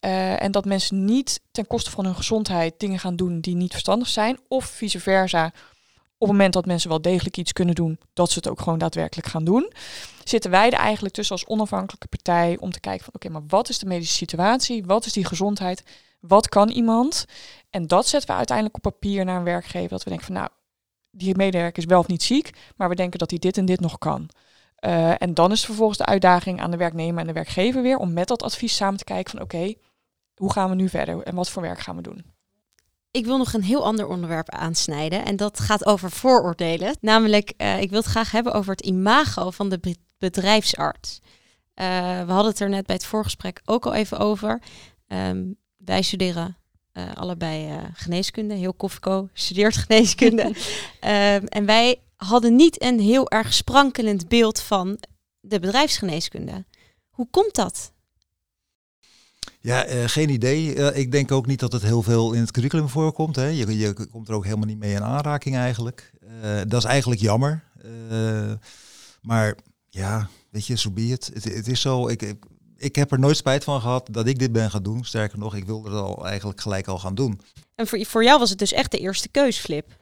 [0.00, 3.70] Uh, en dat mensen niet ten koste van hun gezondheid dingen gaan doen die niet
[3.72, 4.38] verstandig zijn.
[4.48, 5.52] Of vice versa.
[6.18, 8.78] Op het moment dat mensen wel degelijk iets kunnen doen, dat ze het ook gewoon
[8.78, 9.72] daadwerkelijk gaan doen.
[10.24, 13.68] Zitten wij er eigenlijk tussen als onafhankelijke partij om te kijken van oké, maar wat
[13.68, 14.84] is de medische situatie?
[14.84, 15.82] Wat is die gezondheid?
[16.28, 17.24] Wat kan iemand?
[17.70, 19.88] En dat zetten we uiteindelijk op papier naar een werkgever.
[19.88, 20.48] Dat we denken van nou,
[21.10, 23.80] die medewerker is wel of niet ziek, maar we denken dat hij dit en dit
[23.80, 24.28] nog kan.
[24.80, 28.12] Uh, en dan is vervolgens de uitdaging aan de werknemer en de werkgever weer om
[28.12, 29.74] met dat advies samen te kijken van oké,
[30.34, 32.24] hoe gaan we nu verder en wat voor werk gaan we doen?
[33.10, 36.96] Ik wil nog een heel ander onderwerp aansnijden en dat gaat over vooroordelen.
[37.00, 41.20] Namelijk, uh, ik wil het graag hebben over het imago van de bedrijfsarts.
[41.74, 41.86] Uh,
[42.24, 44.62] we hadden het er net bij het voorgesprek ook al even over.
[45.08, 45.56] Um,
[45.86, 46.56] wij studeren
[46.92, 48.54] uh, allebei uh, geneeskunde.
[48.54, 50.54] Heel Koffico studeert geneeskunde.
[51.04, 54.98] uh, en wij hadden niet een heel erg sprankelend beeld van
[55.40, 56.64] de bedrijfsgeneeskunde.
[57.08, 57.92] Hoe komt dat?
[59.60, 60.74] Ja, geen idee.
[60.94, 63.36] ik denk ook niet dat het heel veel in het curriculum voorkomt.
[63.36, 63.46] Hè.
[63.46, 66.12] Je, je komt er ook helemaal niet mee in aanraking eigenlijk.
[66.68, 67.64] dat is eigenlijk jammer.
[69.22, 69.54] maar
[69.88, 71.30] ja, weet je, zo so be het.
[71.42, 72.44] Het is zo, ik, ik
[72.76, 75.04] ik heb er nooit spijt van gehad dat ik dit ben gaan doen.
[75.04, 77.40] Sterker nog, ik wilde het al eigenlijk gelijk al gaan doen.
[77.74, 79.96] En voor, voor jou was het dus echt de eerste keusflip?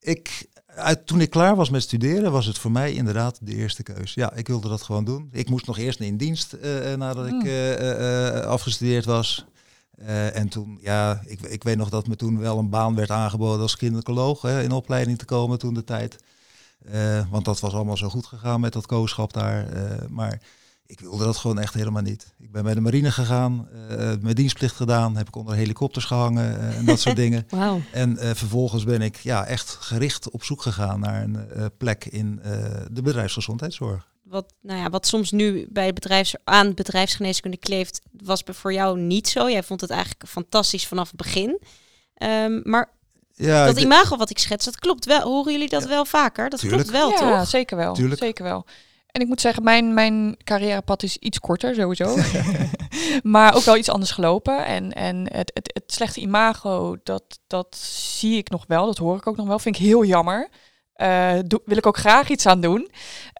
[0.00, 3.82] Ik, uit, toen ik klaar was met studeren, was het voor mij inderdaad de eerste
[3.82, 4.14] keus.
[4.14, 5.28] Ja, ik wilde dat gewoon doen.
[5.32, 9.44] Ik moest nog eerst in dienst uh, nadat ik uh, afgestudeerd was.
[10.32, 13.60] en toen, ja, ik, ik weet nog dat me toen wel een baan werd aangeboden
[13.60, 16.16] als gynaecoloog in opleiding te komen toen de tijd.
[17.30, 19.66] want dat was allemaal zo goed gegaan met dat kooschap daar.
[20.08, 20.40] maar
[20.92, 22.34] ik wilde dat gewoon echt helemaal niet.
[22.38, 26.56] Ik ben bij de marine gegaan, uh, mijn dienstplicht gedaan, heb ik onder helikopters gehangen
[26.58, 27.46] uh, en dat soort dingen.
[27.48, 27.80] Wow.
[27.92, 32.40] En uh, vervolgens ben ik ja, echt gericht op zoek gegaan naar een plek in
[32.90, 34.10] de bedrijfsgezondheidszorg.
[34.22, 39.28] Wat, nou ja, wat soms nu bij bedrijfs, aan bedrijfsgeneeskunde kleeft, was voor jou niet
[39.28, 39.50] zo.
[39.50, 41.60] Jij vond het eigenlijk fantastisch vanaf het begin.
[42.22, 42.90] Um, maar
[43.32, 45.20] ja, dat imago wat ik schets, dat klopt wel.
[45.20, 46.50] Horen jullie dat ja, wel vaker?
[46.50, 46.82] Dat tuurlijk.
[46.82, 47.28] klopt wel, ja, toch?
[47.28, 47.94] Ja, zeker wel.
[47.94, 48.20] Tuurlijk.
[48.20, 48.66] Zeker wel.
[49.12, 52.16] En ik moet zeggen, mijn, mijn carrièrepad is iets korter sowieso.
[53.22, 54.66] maar ook wel iets anders gelopen.
[54.66, 58.86] En, en het, het, het slechte imago, dat, dat zie ik nog wel.
[58.86, 59.58] Dat hoor ik ook nog wel.
[59.58, 60.48] Vind ik heel jammer.
[60.96, 62.90] Uh, wil ik ook graag iets aan doen.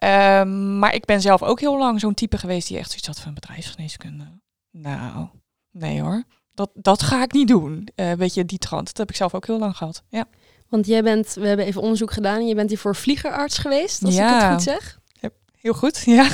[0.05, 0.45] Uh,
[0.79, 3.35] maar ik ben zelf ook heel lang zo'n type geweest die echt zoiets had van
[3.35, 4.41] bedrijfsgeneeskunde.
[4.71, 5.29] Nou,
[5.71, 6.25] nee hoor.
[6.55, 7.89] Dat, dat ga ik niet doen.
[7.97, 8.87] Uh, weet je, die trant.
[8.87, 10.03] Dat heb ik zelf ook heel lang gehad.
[10.09, 10.25] Ja.
[10.69, 12.47] Want jij bent, we hebben even onderzoek gedaan.
[12.47, 14.35] Je bent hier voor vliegerarts geweest, als ja.
[14.35, 15.01] ik het goed zeg.
[15.63, 16.29] Heel goed, ja.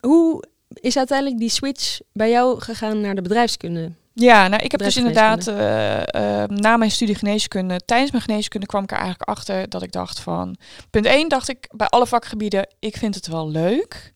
[0.00, 3.92] Hoe is uiteindelijk die switch bij jou gegaan naar de bedrijfskunde?
[4.14, 8.66] Ja, nou ik heb dus inderdaad uh, uh, na mijn studie geneeskunde, tijdens mijn geneeskunde
[8.66, 10.56] kwam ik er eigenlijk achter dat ik dacht van,
[10.90, 14.12] punt 1 dacht ik bij alle vakgebieden, ik vind het wel leuk,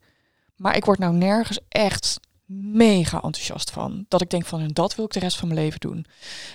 [0.56, 4.04] Maar ik word nou nergens echt mega enthousiast van.
[4.08, 6.06] Dat ik denk van, dat wil ik de rest van mijn leven doen.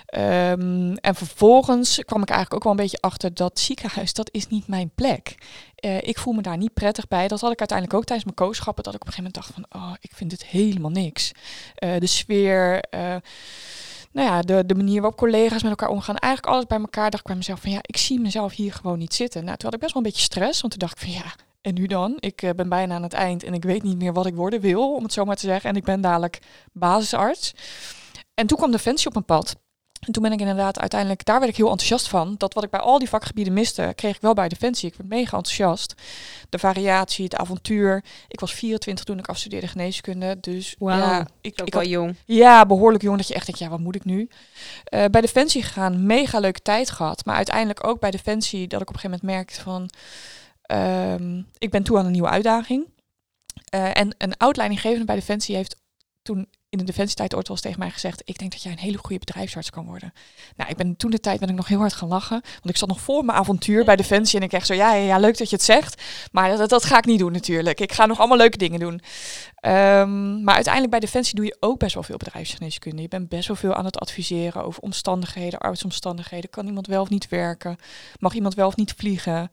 [0.06, 4.48] Ehm, en vervolgens kwam ik eigenlijk ook wel een beetje achter dat ziekenhuis, dat is
[4.48, 5.38] niet mijn plek.
[5.76, 7.28] Eh, ik voel me daar niet prettig bij.
[7.28, 8.84] Dat had ik uiteindelijk ook tijdens mijn kooschappen.
[8.84, 11.32] Dat ik op een gegeven moment dacht van, oh, ik vind dit helemaal niks.
[11.76, 13.16] Eh, de sfeer, uh,
[14.12, 16.16] nou ja, de, de manier waarop collega's met elkaar omgaan.
[16.16, 17.10] Eigenlijk alles bij elkaar.
[17.10, 19.44] Dacht ik bij mezelf van, ja, ik zie mezelf hier gewoon niet zitten.
[19.44, 20.62] Nou, toen had ik best wel een beetje stress.
[20.62, 22.16] Want toen dacht ik van, ja, en nu dan?
[22.20, 24.94] Ik ben bijna aan het eind en ik weet niet meer wat ik worden wil,
[24.96, 25.70] om het zo maar te zeggen.
[25.70, 26.40] En ik ben dadelijk
[26.72, 27.54] basisarts.
[28.34, 29.56] En toen kwam Defensie op mijn pad.
[30.02, 32.36] En toen ben ik inderdaad uiteindelijk, daar werd ik heel enthousiast van.
[32.38, 34.90] Dat wat ik bij al die vakgebieden miste, kreeg ik wel bij Defensie.
[34.90, 35.94] Ik werd mega enthousiast.
[36.50, 38.04] De variatie, het avontuur.
[38.28, 40.40] Ik was 24 toen ik afstudeerde geneeskunde.
[40.40, 42.16] Dus wow, ja, ik, ik wel jong.
[42.26, 43.18] Ja, behoorlijk jong.
[43.18, 44.20] Dat je echt denkt, ja, wat moet ik nu?
[44.20, 47.26] Uh, bij Defensie gegaan, mega leuke tijd gehad.
[47.26, 49.90] Maar uiteindelijk ook bij Defensie dat ik op een gegeven moment merkte van...
[50.72, 52.86] Um, ik ben toe aan een nieuwe uitdaging.
[53.76, 55.76] Uh, en een outlininggevende bij Defensie heeft
[56.22, 58.78] toen in de defensietijd ooit wel eens tegen mij gezegd: Ik denk dat jij een
[58.78, 60.14] hele goede bedrijfsarts kan worden.
[60.56, 62.42] Nou, ik ben toen de tijd ben ik nog heel hard gaan lachen.
[62.42, 64.40] Want ik zat nog voor mijn avontuur bij Defensie.
[64.40, 66.02] En ik echt zo: ja, ja, leuk dat je het zegt.
[66.32, 67.80] Maar dat, dat ga ik niet doen natuurlijk.
[67.80, 69.02] Ik ga nog allemaal leuke dingen doen.
[69.66, 73.02] Um, maar uiteindelijk bij Defensie doe je ook best wel veel bedrijfsgeneeskunde.
[73.02, 76.50] Je bent best wel veel aan het adviseren over omstandigheden, arbeidsomstandigheden.
[76.50, 77.78] Kan iemand wel of niet werken?
[78.20, 79.52] Mag iemand wel of niet vliegen?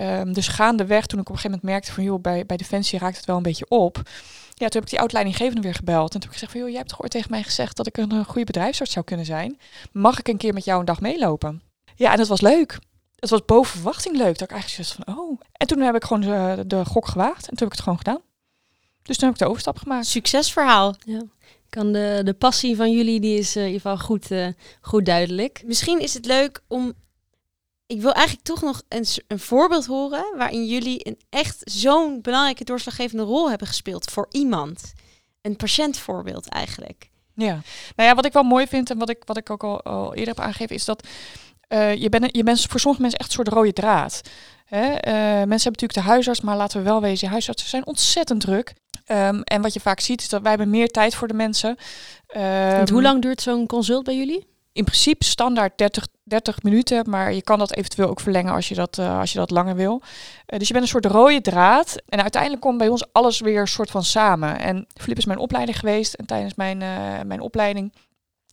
[0.00, 2.98] Um, dus gaandeweg, toen ik op een gegeven moment merkte van joh, bij, bij Defensie
[2.98, 3.96] raakt het wel een beetje op.
[4.54, 6.14] Ja, toen heb ik die uitleidinggevende weer gebeld.
[6.14, 7.86] En toen heb ik gezegd van joh, jij hebt toch ooit tegen mij gezegd dat
[7.86, 9.58] ik een, een goede bedrijfsarts zou kunnen zijn.
[9.92, 11.62] Mag ik een keer met jou een dag meelopen?
[11.94, 12.78] Ja, en dat was leuk.
[13.18, 14.38] Het was boven verwachting leuk.
[14.38, 15.40] Dat ik eigenlijk zoiets van oh.
[15.52, 17.98] En toen heb ik gewoon de, de gok gewaagd en toen heb ik het gewoon
[17.98, 18.20] gedaan.
[19.02, 20.06] Dus toen heb ik de overstap gemaakt.
[20.06, 20.94] Succesverhaal.
[21.04, 21.22] Ja.
[21.68, 24.46] Kan de, de passie van jullie, die is uh, in ieder geval goed, uh,
[24.80, 25.62] goed duidelijk.
[25.64, 26.92] Misschien is het leuk om
[27.88, 32.64] ik wil eigenlijk toch nog een, een voorbeeld horen waarin jullie een echt zo'n belangrijke
[32.64, 34.92] doorslaggevende rol hebben gespeeld voor iemand.
[35.42, 37.10] Een patiëntvoorbeeld eigenlijk.
[37.34, 37.60] Ja,
[37.96, 40.14] nou ja, wat ik wel mooi vind en wat ik, wat ik ook al, al
[40.14, 41.06] eerder heb aangegeven, is dat
[41.68, 44.20] uh, je, bent, je bent voor sommige mensen echt een soort rode draad.
[44.64, 44.86] Hè?
[44.86, 48.74] Uh, mensen hebben natuurlijk de huisarts, maar laten we wel wezen, huisartsen zijn ontzettend druk.
[49.06, 51.76] Um, en wat je vaak ziet is dat wij hebben meer tijd voor de mensen.
[52.36, 54.46] Um, hoe lang duurt zo'n consult bij jullie?
[54.78, 58.74] In principe standaard 30, 30 minuten, maar je kan dat eventueel ook verlengen als je
[58.74, 60.02] dat, uh, als je dat langer wil.
[60.02, 63.60] Uh, dus je bent een soort rode draad en uiteindelijk komt bij ons alles weer
[63.60, 64.58] een soort van samen.
[64.58, 67.92] En Filip is mijn opleiding geweest en tijdens mijn, uh, mijn opleiding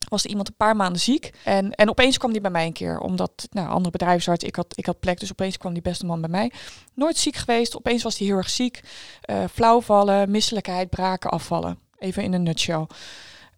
[0.10, 1.32] was er iemand een paar maanden ziek.
[1.44, 4.74] En, en opeens kwam die bij mij een keer, omdat nou, andere bedrijfsarts, ik had,
[4.76, 6.52] ik had plek, dus opeens kwam die beste man bij mij.
[6.94, 8.80] Nooit ziek geweest, opeens was hij heel erg ziek.
[9.52, 11.80] flauwvallen, misselijkheid, braken, afvallen.
[11.98, 12.88] Even in een nutshell.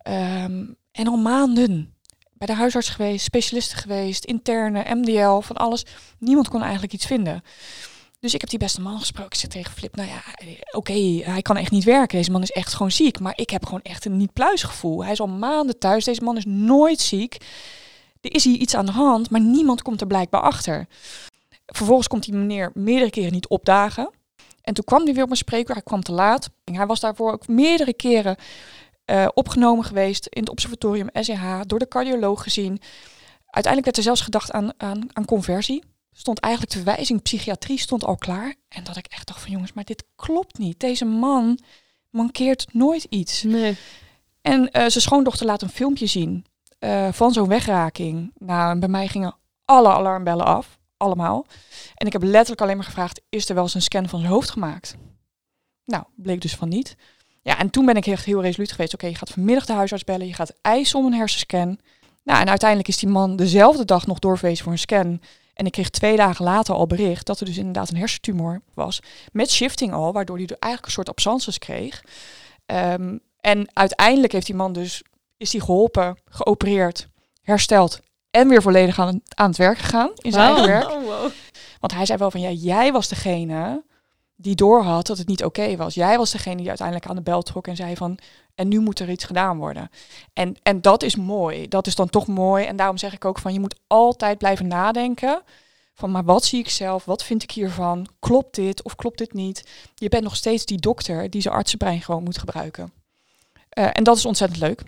[0.04, 1.97] Um, en al maanden
[2.38, 5.86] bij de huisarts geweest, specialisten geweest, interne, MDL, van alles.
[6.20, 7.44] Niemand kon eigenlijk iets vinden.
[8.20, 9.32] Dus ik heb die beste man gesproken.
[9.32, 10.22] Ik zeg tegen Flip, nou ja,
[10.72, 12.18] oké, hij kan echt niet werken.
[12.18, 13.20] Deze man is echt gewoon ziek.
[13.20, 15.04] Maar ik heb gewoon echt een niet-pluisgevoel.
[15.04, 16.06] Hij is al maanden thuis.
[16.06, 17.38] Deze man is nooit ziek.
[18.22, 20.88] Er is hier iets aan de hand, maar niemand komt er blijkbaar achter.
[21.66, 24.10] Vervolgens komt die meneer meerdere keren niet opdagen.
[24.62, 25.76] En toen kwam hij weer op mijn spreekuur.
[25.76, 26.50] Hij kwam te laat.
[26.64, 28.36] Hij was daarvoor ook meerdere keren
[29.12, 32.82] uh, opgenomen geweest in het observatorium SEH, door de cardioloog gezien.
[33.46, 35.84] Uiteindelijk werd er zelfs gedacht aan, aan, aan conversie.
[36.12, 38.56] Stond eigenlijk de verwijzing psychiatrie stond al klaar.
[38.70, 40.80] En dat ik echt dacht van jongens, maar dit klopt niet.
[40.80, 41.60] Deze man
[42.10, 43.44] mankeert nooit iets.
[43.44, 43.78] Nee.
[44.42, 46.46] En uh, zijn schoondochter laat een filmpje zien
[46.80, 48.32] uh, van zo'n wegraking.
[48.38, 50.80] Nou, bij mij gingen alle alarmbellen af.
[50.98, 51.46] Allemaal.
[51.96, 54.32] En ik heb letterlijk alleen maar gevraagd, is er wel eens een scan van zijn
[54.32, 54.96] hoofd gemaakt?
[55.86, 56.96] Nou, bleek dus van niet.
[57.48, 58.94] Ja, en toen ben ik echt heel resoluut geweest.
[58.94, 61.80] Oké, je gaat vanmiddag de huisarts bellen, je gaat eisen om een hersenscan.
[62.24, 65.22] Nou, en uiteindelijk is die man dezelfde dag nog doorverwezen voor een scan.
[65.54, 69.00] En ik kreeg twee dagen later al bericht dat er dus inderdaad een hersentumor was.
[69.32, 72.04] Met shifting al, waardoor hij eigenlijk een soort absences kreeg.
[72.66, 75.04] Um, en uiteindelijk heeft die man dus,
[75.38, 77.08] is hij geholpen, geopereerd,
[77.42, 78.00] hersteld
[78.32, 80.90] en weer volledig aan, aan het werk gegaan in zijn eigen werk.
[80.90, 81.32] Oh, wow.
[81.80, 83.84] Want hij zei wel van, ja, jij was degene
[84.40, 85.94] die doorhad dat het niet oké was.
[85.94, 88.20] Jij was degene die uiteindelijk aan de bel trok en zei van,
[88.56, 89.90] en nu moet er iets gedaan worden.
[90.34, 91.68] En, en dat is mooi.
[91.68, 92.66] Dat is dan toch mooi.
[92.66, 95.42] En daarom zeg ik ook van, je moet altijd blijven nadenken
[95.94, 97.06] van, maar wat zie ik zelf?
[97.06, 98.08] Wat vind ik hiervan?
[98.20, 99.64] Klopt dit of klopt dit niet?
[99.96, 102.92] Je bent nog steeds die dokter die zijn artsenbrein gewoon moet gebruiken.
[103.78, 104.84] Uh, en dat is ontzettend leuk.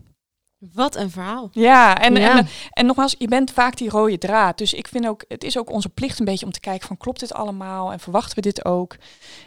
[0.60, 1.49] Wat een verhaal.
[1.51, 2.38] Ja en, ja.
[2.38, 4.57] en, en, nogmaals, je bent vaak die rode draad.
[4.57, 6.97] Dus ik vind ook, het is ook onze plicht een beetje om te kijken van
[6.97, 8.95] klopt dit allemaal en verwachten we dit ook?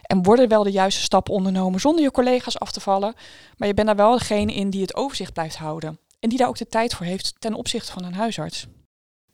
[0.02, 3.14] En worden wel de juiste stappen ondernomen zonder je collega's af te vallen?
[3.56, 5.98] Maar je bent daar wel degene in die het overzicht blijft houden.
[6.20, 8.66] En die daar ook de tijd voor heeft ten opzichte van een huisarts.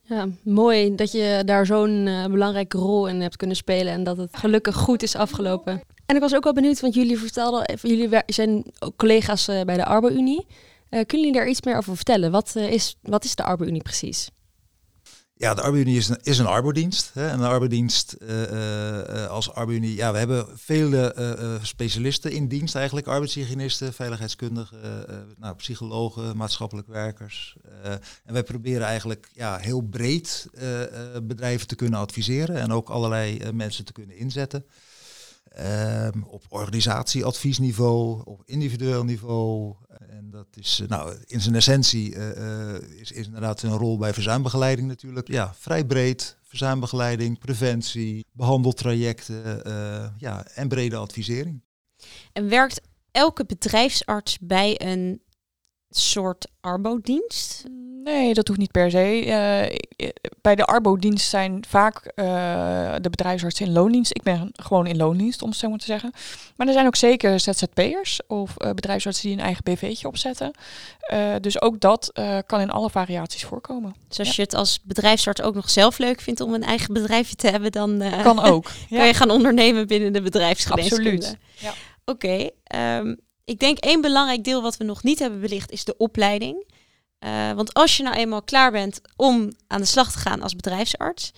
[0.02, 4.16] Ja, mooi dat je daar zo'n uh, belangrijke rol in hebt kunnen spelen en dat
[4.16, 5.82] het gelukkig goed is afgelopen.
[6.06, 9.84] En ik was ook wel benieuwd, want jullie vertelden, jullie zijn ook collega's bij de
[9.84, 10.46] Arbo-Unie.
[10.88, 12.30] Kunnen jullie daar iets meer over vertellen?
[12.30, 14.30] Wat, is, wat is de Arbo-Unie precies?
[15.38, 17.10] Ja, de Arbeidunie is een, is een arbodienst.
[17.14, 17.28] Hè.
[17.28, 23.06] En een arbodienst uh, als Arbeidunie, ja, we hebben vele specialisten in dienst eigenlijk.
[23.06, 24.78] Arbeidshygiënisten, veiligheidskundigen,
[25.36, 27.56] nou, psychologen, maatschappelijk werkers.
[28.24, 30.48] en wij proberen eigenlijk ja, heel breed
[31.22, 34.64] bedrijven te kunnen adviseren en ook allerlei mensen te kunnen inzetten.
[35.60, 39.74] Um, op organisatieadviesniveau, op individueel niveau.
[39.88, 44.14] En dat is, uh, nou, in zijn essentie uh, is, is inderdaad een rol bij
[44.14, 45.28] verzuimbegeleiding natuurlijk.
[45.28, 46.36] Ja, vrij breed.
[46.42, 49.62] Verzuimbegeleiding, preventie, behandeltrajecten
[50.18, 51.62] ja, en brede advisering.
[52.32, 52.80] En werkt
[53.10, 55.22] elke bedrijfsarts bij een
[55.90, 57.64] soort arbodienst?
[58.08, 59.26] Nee, dat hoeft niet per se.
[59.26, 64.10] Uh, bij de arbodienst zijn vaak uh, de bedrijfsartsen in loondienst.
[64.14, 66.12] Ik ben gewoon in loondienst, om het zo maar te zeggen.
[66.56, 70.50] Maar er zijn ook zeker ZZP'ers of uh, bedrijfsartsen die een eigen BV'tje opzetten.
[71.40, 72.12] dus ook dat
[72.46, 73.94] kan in alle variaties voorkomen.
[74.08, 77.36] Dus als je het als bedrijfsarts ook nog zelf leuk vindt om een eigen bedrijfje
[77.36, 78.70] te hebben, dan kan ook.
[78.90, 81.10] kan je gaan ondernemen binnen de bedrijfsgeneeskunde.
[81.10, 81.36] Absoluut.
[81.58, 81.72] Ja.
[82.04, 82.50] Oké.
[82.64, 85.96] Okay, um, ik denk één belangrijk deel wat we nog niet hebben belicht is de
[85.96, 86.64] opleiding.
[87.24, 90.56] Uh, want als je nou eenmaal klaar bent om aan de slag te gaan als
[90.56, 91.32] bedrijfsarts,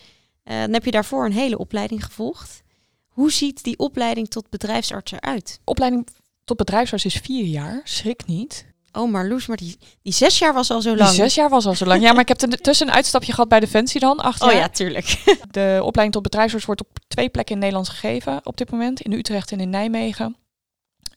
[0.45, 2.63] uh, dan heb je daarvoor een hele opleiding gevolgd.
[3.09, 5.61] Hoe ziet die opleiding tot bedrijfsarts eruit?
[5.65, 6.09] Opleiding
[6.45, 8.69] tot bedrijfsarts is vier jaar, schrik niet.
[8.93, 11.09] Oh, maar Loes, maar die, die zes jaar was al zo lang.
[11.09, 12.03] Die zes jaar was al zo lang.
[12.03, 14.51] Ja, maar ik heb tussen een uitstapje gehad bij Defensie dan, acht jaar.
[14.51, 15.07] Oh ja, tuurlijk.
[15.51, 19.01] De opleiding tot bedrijfsarts wordt op twee plekken in Nederland gegeven op dit moment.
[19.01, 20.37] In Utrecht en in Nijmegen.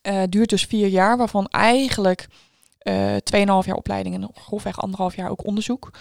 [0.07, 2.27] Uh, duurt dus vier jaar, waarvan eigenlijk
[2.83, 5.91] uh, 2,5 jaar opleiding en grofweg anderhalf jaar ook onderzoek.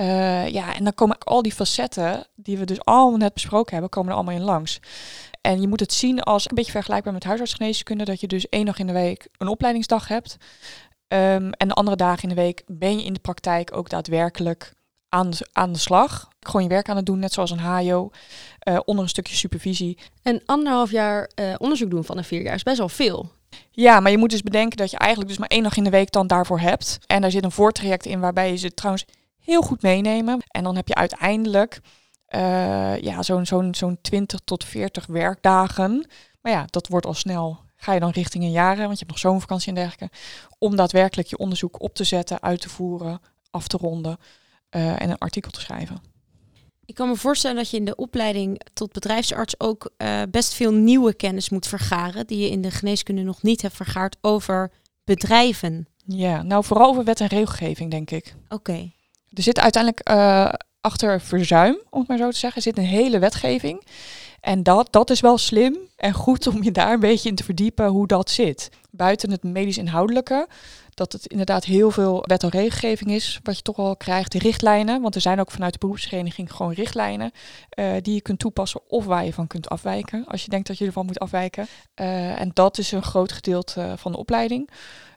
[0.00, 3.90] Uh, ja, en dan komen al die facetten die we dus allemaal net besproken hebben,
[3.90, 4.80] komen er allemaal in langs.
[5.40, 8.64] En je moet het zien als een beetje vergelijkbaar met huisartsgeneeskunde, dat je dus één
[8.64, 10.36] dag in de week een opleidingsdag hebt.
[11.08, 14.72] Um, en de andere dagen in de week ben je in de praktijk ook daadwerkelijk
[15.08, 16.28] aan aan de slag.
[16.40, 18.10] Gewoon je werk aan het doen, net zoals een HAJO,
[18.68, 19.98] uh, onder een stukje supervisie.
[20.22, 23.30] En anderhalf jaar onderzoek doen van een vier jaar is best wel veel.
[23.70, 25.90] Ja, maar je moet dus bedenken dat je eigenlijk dus maar één dag in de
[25.90, 26.98] week dan daarvoor hebt.
[27.06, 29.04] En daar zit een voortraject in waarbij je ze trouwens
[29.38, 30.42] heel goed meenemen.
[30.48, 31.80] En dan heb je uiteindelijk
[32.34, 36.06] uh, ja, zo'n zo'n zo'n 20 tot 40 werkdagen.
[36.40, 37.60] Maar ja, dat wordt al snel.
[37.76, 40.16] Ga je dan richting een jaren, want je hebt nog zomervakantie en dergelijke.
[40.58, 44.16] Om daadwerkelijk je onderzoek op te zetten, uit te voeren, af te ronden
[44.70, 46.11] uh, en een artikel te schrijven.
[46.84, 50.72] Ik kan me voorstellen dat je in de opleiding tot bedrijfsarts ook uh, best veel
[50.72, 54.70] nieuwe kennis moet vergaren, die je in de geneeskunde nog niet hebt vergaard over
[55.04, 55.86] bedrijven.
[56.04, 58.34] Ja, nou vooral over wet en regelgeving, denk ik.
[58.44, 58.54] Oké.
[58.54, 58.92] Okay.
[59.32, 63.18] Er zit uiteindelijk uh, achter verzuim, om het maar zo te zeggen, zit een hele
[63.18, 63.84] wetgeving.
[64.40, 67.44] En dat, dat is wel slim en goed om je daar een beetje in te
[67.44, 68.70] verdiepen hoe dat zit.
[68.90, 70.46] Buiten het medisch inhoudelijke
[70.94, 74.34] dat het inderdaad heel veel wet en regelgeving is, wat je toch wel krijgt.
[74.34, 77.30] Richtlijnen, want er zijn ook vanuit de beroepsvereniging gewoon richtlijnen
[77.78, 80.78] uh, die je kunt toepassen of waar je van kunt afwijken, als je denkt dat
[80.78, 81.66] je ervan moet afwijken.
[82.00, 84.70] Uh, en dat is een groot gedeelte van de opleiding.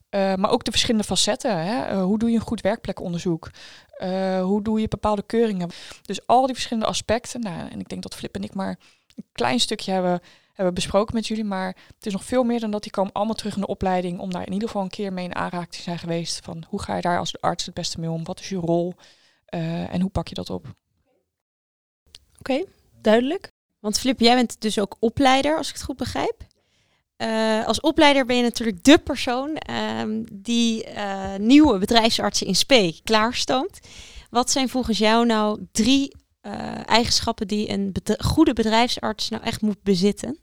[0.09, 1.57] Maar ook de verschillende facetten.
[1.57, 2.01] Hè?
[2.01, 3.49] hoe doe je een goed werkplekonderzoek?
[4.41, 5.69] hoe doe je bepaalde keuringen?
[6.01, 7.41] Dus al die verschillende aspecten.
[7.41, 8.79] Nou, en ik denk dat Flip en ik maar
[9.15, 10.21] een klein stukje hebben
[10.55, 11.43] hebben besproken met jullie.
[11.43, 12.83] Maar het is nog veel meer dan dat.
[12.83, 15.25] Die komen allemaal terug in de opleiding om daar in ieder geval een keer mee
[15.25, 16.39] in aanraking te zijn geweest.
[16.43, 18.23] Van hoe ga je daar als arts het beste mee om?
[18.23, 18.93] Wat is je rol?
[19.49, 20.65] Uh, en hoe pak je dat op?
[22.39, 22.63] Oké,
[23.01, 23.51] duidelijk.
[23.79, 26.45] Want Flip, jij bent dus ook opleider, als ik het goed begrijp.
[27.17, 29.57] Uh, als opleider ben je natuurlijk de persoon
[29.99, 33.79] um, die uh, nieuwe bedrijfsartsen in SP klaarstoomt.
[34.29, 36.15] Wat zijn volgens jou nou drie
[36.85, 40.37] eigenschappen die een goede bedrijfsarts nou echt moet bezitten?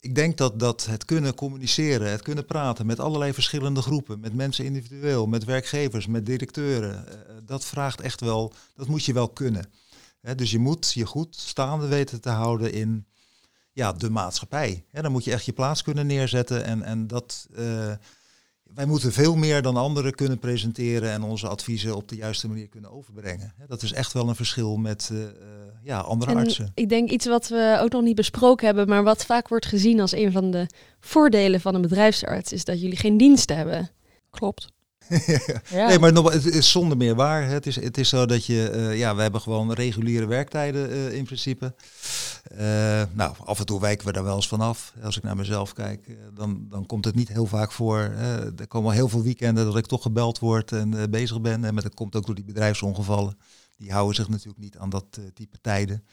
[0.00, 4.34] Ik denk dat, dat het kunnen communiceren, het kunnen praten met allerlei verschillende groepen, met
[4.34, 7.14] mensen individueel, met werkgevers, met directeuren, uh,
[7.44, 9.70] dat vraagt echt wel, dat moet je wel kunnen.
[10.36, 13.06] Dus je moet je goed staande weten te houden in
[13.72, 14.84] ja, de maatschappij.
[14.92, 17.92] Dan moet je echt je plaats kunnen neerzetten en, en dat, uh,
[18.78, 22.68] wij moeten veel meer dan anderen kunnen presenteren en onze adviezen op de juiste manier
[22.68, 23.52] kunnen overbrengen.
[23.68, 25.18] Dat is echt wel een verschil met uh,
[25.82, 26.72] ja, andere en artsen.
[26.74, 30.00] Ik denk iets wat we ook nog niet besproken hebben, maar wat vaak wordt gezien
[30.00, 30.66] als een van de
[31.00, 33.90] voordelen van een bedrijfsarts, is dat jullie geen diensten hebben.
[34.30, 34.68] Klopt.
[35.70, 35.88] ja.
[35.88, 37.48] Nee, maar nog, het is zonder meer waar.
[37.48, 41.12] Het is, het is zo dat je, uh, ja, we hebben gewoon reguliere werktijden uh,
[41.12, 41.74] in principe.
[42.52, 42.58] Uh,
[43.12, 44.92] nou, af en toe wijken we daar wel eens vanaf.
[45.02, 47.98] Als ik naar mezelf kijk, dan, dan komt het niet heel vaak voor.
[48.56, 51.64] er komen heel veel weekenden dat ik toch gebeld word en bezig ben.
[51.64, 53.38] En dat komt ook door die bedrijfsongevallen.
[53.76, 56.04] die houden zich natuurlijk niet aan dat eh, type tijden.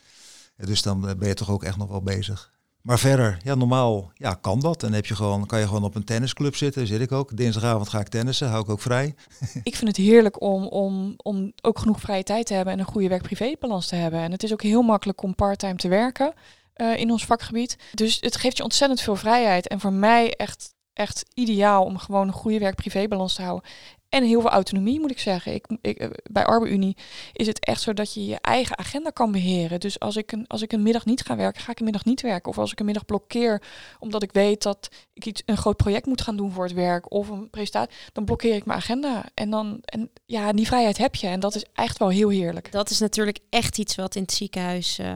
[0.55, 2.53] Eh, dus dan eh, ben je toch ook echt nog wel bezig.
[2.85, 4.83] Maar verder, ja, normaal ja, kan dat.
[4.83, 7.37] En heb je gewoon, kan je gewoon op een tennisclub zitten, zit ik ook.
[7.37, 9.15] Dinsdagavond ga ik tennissen, hou ik ook vrij.
[9.63, 12.85] Ik vind het heerlijk om, om, om ook genoeg vrije tijd te hebben en een
[12.85, 14.19] goede werk-privé-balans te hebben.
[14.19, 16.33] En het is ook heel makkelijk om parttime te werken
[16.73, 17.77] eh, in ons vakgebied.
[17.93, 19.67] Dus het geeft je ontzettend veel vrijheid.
[19.67, 23.69] En voor mij echt, echt ideaal om gewoon een goede werk-privé-balans te houden.
[24.15, 25.53] En heel veel autonomie moet ik zeggen.
[25.53, 26.97] Ik, ik, eh, bij ArbeUnie
[27.33, 29.79] is het echt zo dat je je eigen agenda kan beheren.
[29.79, 32.05] Dus als ik, een, als ik een middag niet ga werken, ga ik een middag
[32.05, 32.51] niet werken.
[32.51, 33.61] Of als ik een middag blokkeer
[33.99, 37.11] omdat ik weet dat ik iets, een groot project moet gaan doen voor het werk
[37.11, 39.25] of een presentatie, dan blokkeer ik mijn agenda.
[39.33, 41.27] En dan, en ja, die vrijheid heb je.
[41.27, 42.71] En dat is echt wel heel heerlijk.
[42.71, 45.15] Dat is natuurlijk echt iets wat in het ziekenhuis uh,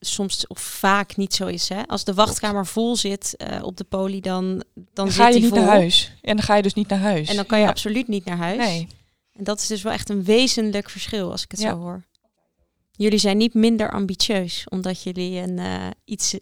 [0.00, 1.68] soms of vaak niet zo is.
[1.68, 1.86] Hè?
[1.86, 5.40] Als de wachtkamer vol zit uh, op de poli, dan, dan, dan zit ga je
[5.40, 5.58] niet vol.
[5.58, 6.12] naar huis.
[6.22, 7.28] En dan ga je dus niet naar huis.
[7.28, 7.70] En dan kan je Ja.
[7.70, 8.58] absoluut niet naar huis.
[8.58, 8.86] Nee.
[9.32, 11.70] En dat is dus wel echt een wezenlijk verschil als ik het Ja.
[11.70, 12.04] zo hoor.
[12.92, 16.38] Jullie zijn niet minder ambitieus omdat jullie een eh, iets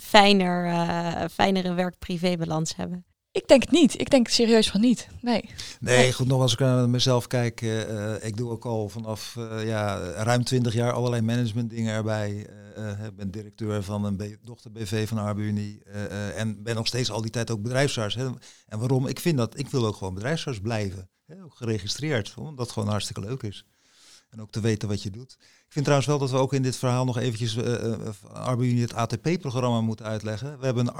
[0.00, 3.04] fijner, eh, fijnere werk-privé-balans hebben.
[3.32, 4.00] Ik denk het niet.
[4.00, 5.08] Ik denk serieus van niet.
[5.20, 5.50] Nee.
[5.80, 9.36] Nee, goed, nog als ik naar mezelf kijk, eh, eh, ik doe ook al vanaf
[9.36, 12.46] eh, ja, ruim 20 jaar allerlei management dingen erbij.
[12.76, 17.20] Eh, ben directeur van een B- dochter-BV van ArbeUnie eh, en ben nog steeds al
[17.22, 18.14] die tijd ook bedrijfsarts.
[18.14, 18.26] Hè.
[18.66, 19.06] En waarom?
[19.06, 21.08] Ik vind dat, ik wil ook gewoon bedrijfsarts blijven.
[21.26, 23.64] Hè, ook geregistreerd, omdat het gewoon hartstikke leuk is.
[24.30, 25.36] En ook te weten wat je doet.
[25.40, 27.94] Ik vind trouwens wel dat we ook in dit verhaal nog eventjes uh,
[28.32, 30.58] ArbeUnie het ATP-programma moeten uitleggen.
[30.58, 30.94] We hebben een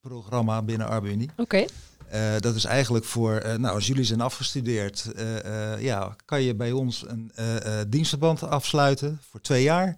[0.00, 1.30] arts-trainee-programma binnen ArbeUnie.
[1.36, 1.64] Oké.
[2.12, 6.54] Uh, dat is eigenlijk voor, uh, nou, als jullie zijn afgestudeerd, uh, ja, kan je
[6.54, 7.32] bij ons een
[7.88, 9.96] dienstverband afsluiten voor twee jaar.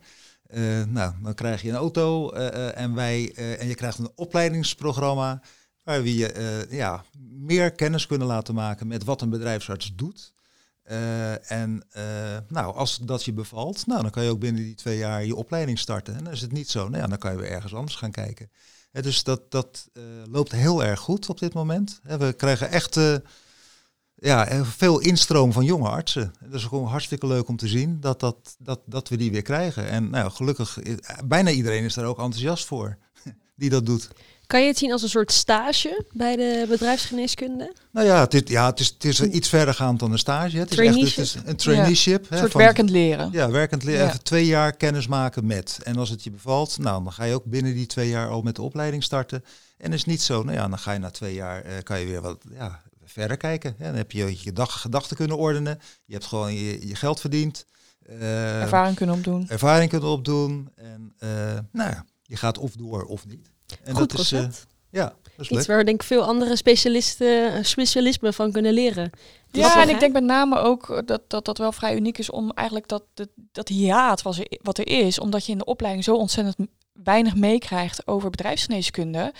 [0.89, 5.43] nou, dan krijg je een auto en, wij, en je krijgt een opleidingsprogramma
[5.83, 10.33] waar we je ja, meer kennis kunnen laten maken met wat een bedrijfsarts doet.
[11.43, 11.87] En
[12.49, 15.37] nou, als dat je bevalt, nou, dan kan je ook binnen die twee jaar je
[15.37, 16.17] opleiding starten.
[16.17, 18.11] En dan is het niet zo, nou ja, dan kan je weer ergens anders gaan
[18.11, 18.51] kijken.
[18.93, 22.01] Dus dat, dat uh, loopt heel erg goed op dit moment.
[22.03, 22.99] We krijgen echt
[24.15, 26.35] ja, veel instroom van jonge artsen.
[26.41, 29.43] Dat is gewoon hartstikke leuk om te zien dat, dat, dat, dat we die weer
[29.43, 29.89] krijgen.
[29.89, 30.79] En nou, gelukkig,
[31.25, 32.99] bijna iedereen is daar ook enthousiast voor
[33.57, 34.11] die dat doet.
[34.53, 37.75] Kan je het zien als een soort stage bij de bedrijfsgeneeskunde?
[37.91, 40.59] Nou ja, het is, ja, het is, het is iets verder gaand dan een stage.
[40.59, 42.25] Het is echt het is een traineeship.
[42.25, 43.29] Ja, een soort van, werkend leren.
[43.33, 44.07] Ja, werkend leren.
[44.07, 44.17] Ja.
[44.23, 45.79] Twee jaar kennis maken met.
[45.83, 48.43] En als het je bevalt, nou, dan ga je ook binnen die twee jaar al
[48.43, 49.45] met de opleiding starten.
[49.77, 52.07] En is niet zo, nou ja, dan ga je na twee jaar, uh, kan je
[52.07, 53.75] weer wat ja, verder kijken.
[53.79, 55.79] Dan heb je je dag, gedachten kunnen ordenen.
[56.05, 57.67] Je hebt gewoon je, je geld verdiend.
[58.11, 59.49] Uh, ervaring kunnen opdoen.
[59.49, 60.69] Ervaring kunnen opdoen.
[60.75, 61.29] En uh,
[61.73, 63.51] nou ja, je gaat of door of niet.
[63.85, 64.41] En Goed dat is, uh,
[64.91, 65.67] ja, dat is Iets leuk.
[65.67, 69.11] waar denk ik veel andere specialisten, specialismen van kunnen leren.
[69.51, 72.51] Ja, en ik denk met name ook dat, dat dat wel vrij uniek is om
[72.51, 76.05] eigenlijk dat, dat, dat hiaat wat er, wat er is, omdat je in de opleiding
[76.05, 76.57] zo ontzettend
[76.93, 79.33] weinig meekrijgt over bedrijfsgeneeskunde,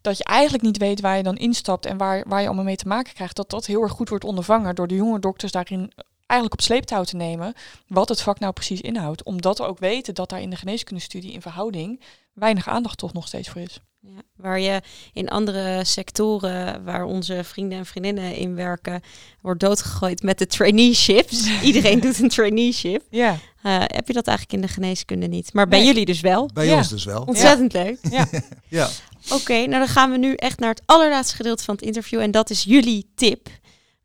[0.00, 2.76] dat je eigenlijk niet weet waar je dan instapt en waar, waar je allemaal mee
[2.76, 5.92] te maken krijgt, dat dat heel erg goed wordt ondervangen door de jonge dokters daarin
[6.26, 7.54] eigenlijk op sleeptouw te nemen
[7.86, 9.22] wat het vak nou precies inhoudt.
[9.22, 12.00] Omdat we ook weten dat daar in de geneeskundestudie in verhouding
[12.38, 13.80] weinig aandacht toch nog steeds voor is.
[14.00, 14.80] Ja, waar je
[15.12, 19.00] in andere sectoren waar onze vrienden en vriendinnen in werken,
[19.40, 21.50] wordt doodgegooid met de traineeships.
[21.62, 23.02] Iedereen doet een traineeship.
[23.10, 23.32] Ja.
[23.32, 25.52] Uh, heb je dat eigenlijk in de geneeskunde niet?
[25.52, 25.86] Maar bij nee.
[25.86, 26.50] jullie dus wel.
[26.52, 26.76] Bij ja.
[26.76, 27.22] ons dus wel.
[27.22, 27.82] Ontzettend ja.
[27.82, 27.98] leuk.
[28.10, 28.26] Ja.
[28.78, 28.88] ja.
[29.24, 32.20] Oké, okay, nou dan gaan we nu echt naar het allerlaatste gedeelte van het interview.
[32.20, 33.48] En dat is jullie tip.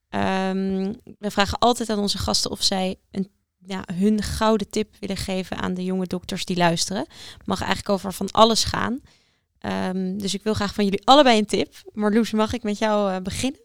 [0.10, 3.30] Um, we vragen altijd aan onze gasten of zij een,
[3.66, 7.05] ja, hun gouden tip willen geven aan de jonge dokters die luisteren.
[7.45, 9.01] Mag eigenlijk over van alles gaan.
[9.61, 11.74] Um, dus ik wil graag van jullie allebei een tip.
[11.93, 13.59] Marloes, mag ik met jou uh, beginnen?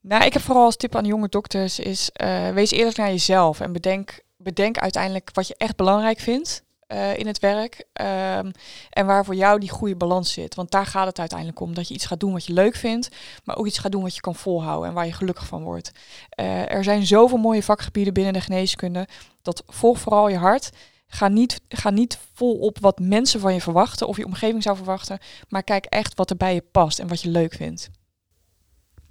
[0.00, 3.60] Nou, ik heb vooral als tip aan jonge dokters is uh, wees eerlijk naar jezelf
[3.60, 8.52] en bedenk, bedenk uiteindelijk wat je echt belangrijk vindt uh, in het werk um,
[8.90, 10.54] en waar voor jou die goede balans zit.
[10.54, 13.08] Want daar gaat het uiteindelijk om, dat je iets gaat doen wat je leuk vindt,
[13.44, 15.92] maar ook iets gaat doen wat je kan volhouden en waar je gelukkig van wordt.
[16.40, 19.08] Uh, er zijn zoveel mooie vakgebieden binnen de geneeskunde,
[19.42, 20.70] dat volg vooral je hart.
[21.06, 24.76] Ga niet, ga niet vol op wat mensen van je verwachten of je omgeving zou
[24.76, 25.18] verwachten,
[25.48, 27.90] maar kijk echt wat er bij je past en wat je leuk vindt.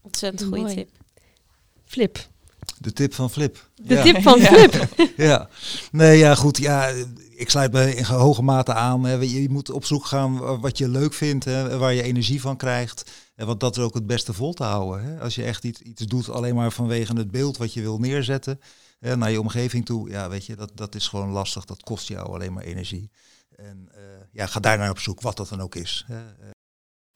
[0.01, 0.75] Ontzettend goede Mooi.
[0.75, 0.89] tip.
[1.85, 2.29] Flip.
[2.77, 3.69] De tip van Flip.
[3.75, 4.01] De ja.
[4.01, 4.45] tip van Ja.
[4.45, 5.13] Flip.
[5.17, 5.49] ja,
[5.91, 6.57] nee, ja, goed.
[6.57, 6.93] Ja,
[7.41, 9.29] ik sluit me in hoge mate aan.
[9.29, 11.45] Je moet op zoek gaan wat je leuk vindt,
[11.77, 13.11] waar je energie van krijgt.
[13.35, 15.19] Want dat is ook het beste vol te houden.
[15.19, 18.59] Als je echt iets, iets doet alleen maar vanwege het beeld wat je wil neerzetten
[18.99, 21.65] naar je omgeving toe, ja, weet je, dat, dat is gewoon lastig.
[21.65, 23.11] Dat kost jou alleen maar energie.
[23.55, 26.05] En uh, ja, ga daar naar op zoek, wat dat dan ook is.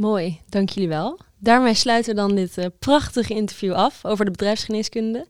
[0.02, 1.20] Mooi, dank jullie wel.
[1.38, 5.28] Daarmee sluiten we dan dit uh, prachtige interview af over de bedrijfsgeneeskunde.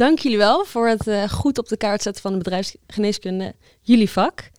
[0.00, 4.10] Dank jullie wel voor het eh, goed op de kaart zetten van de bedrijfsgeneeskunde, jullie
[4.10, 4.50] vak.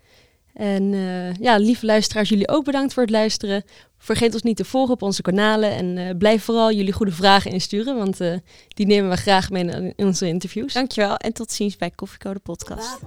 [0.53, 3.63] En eh, ja, lieve luisteraars, jullie ook bedankt voor het luisteren.
[3.97, 7.51] Vergeet ons niet te volgen op onze kanalen en eh, blijf vooral jullie goede vragen
[7.51, 8.33] insturen, want eh,
[8.67, 10.73] die nemen we graag mee in in onze interviews.
[10.73, 12.99] Dankjewel en tot ziens bij Koffiecode Podcast.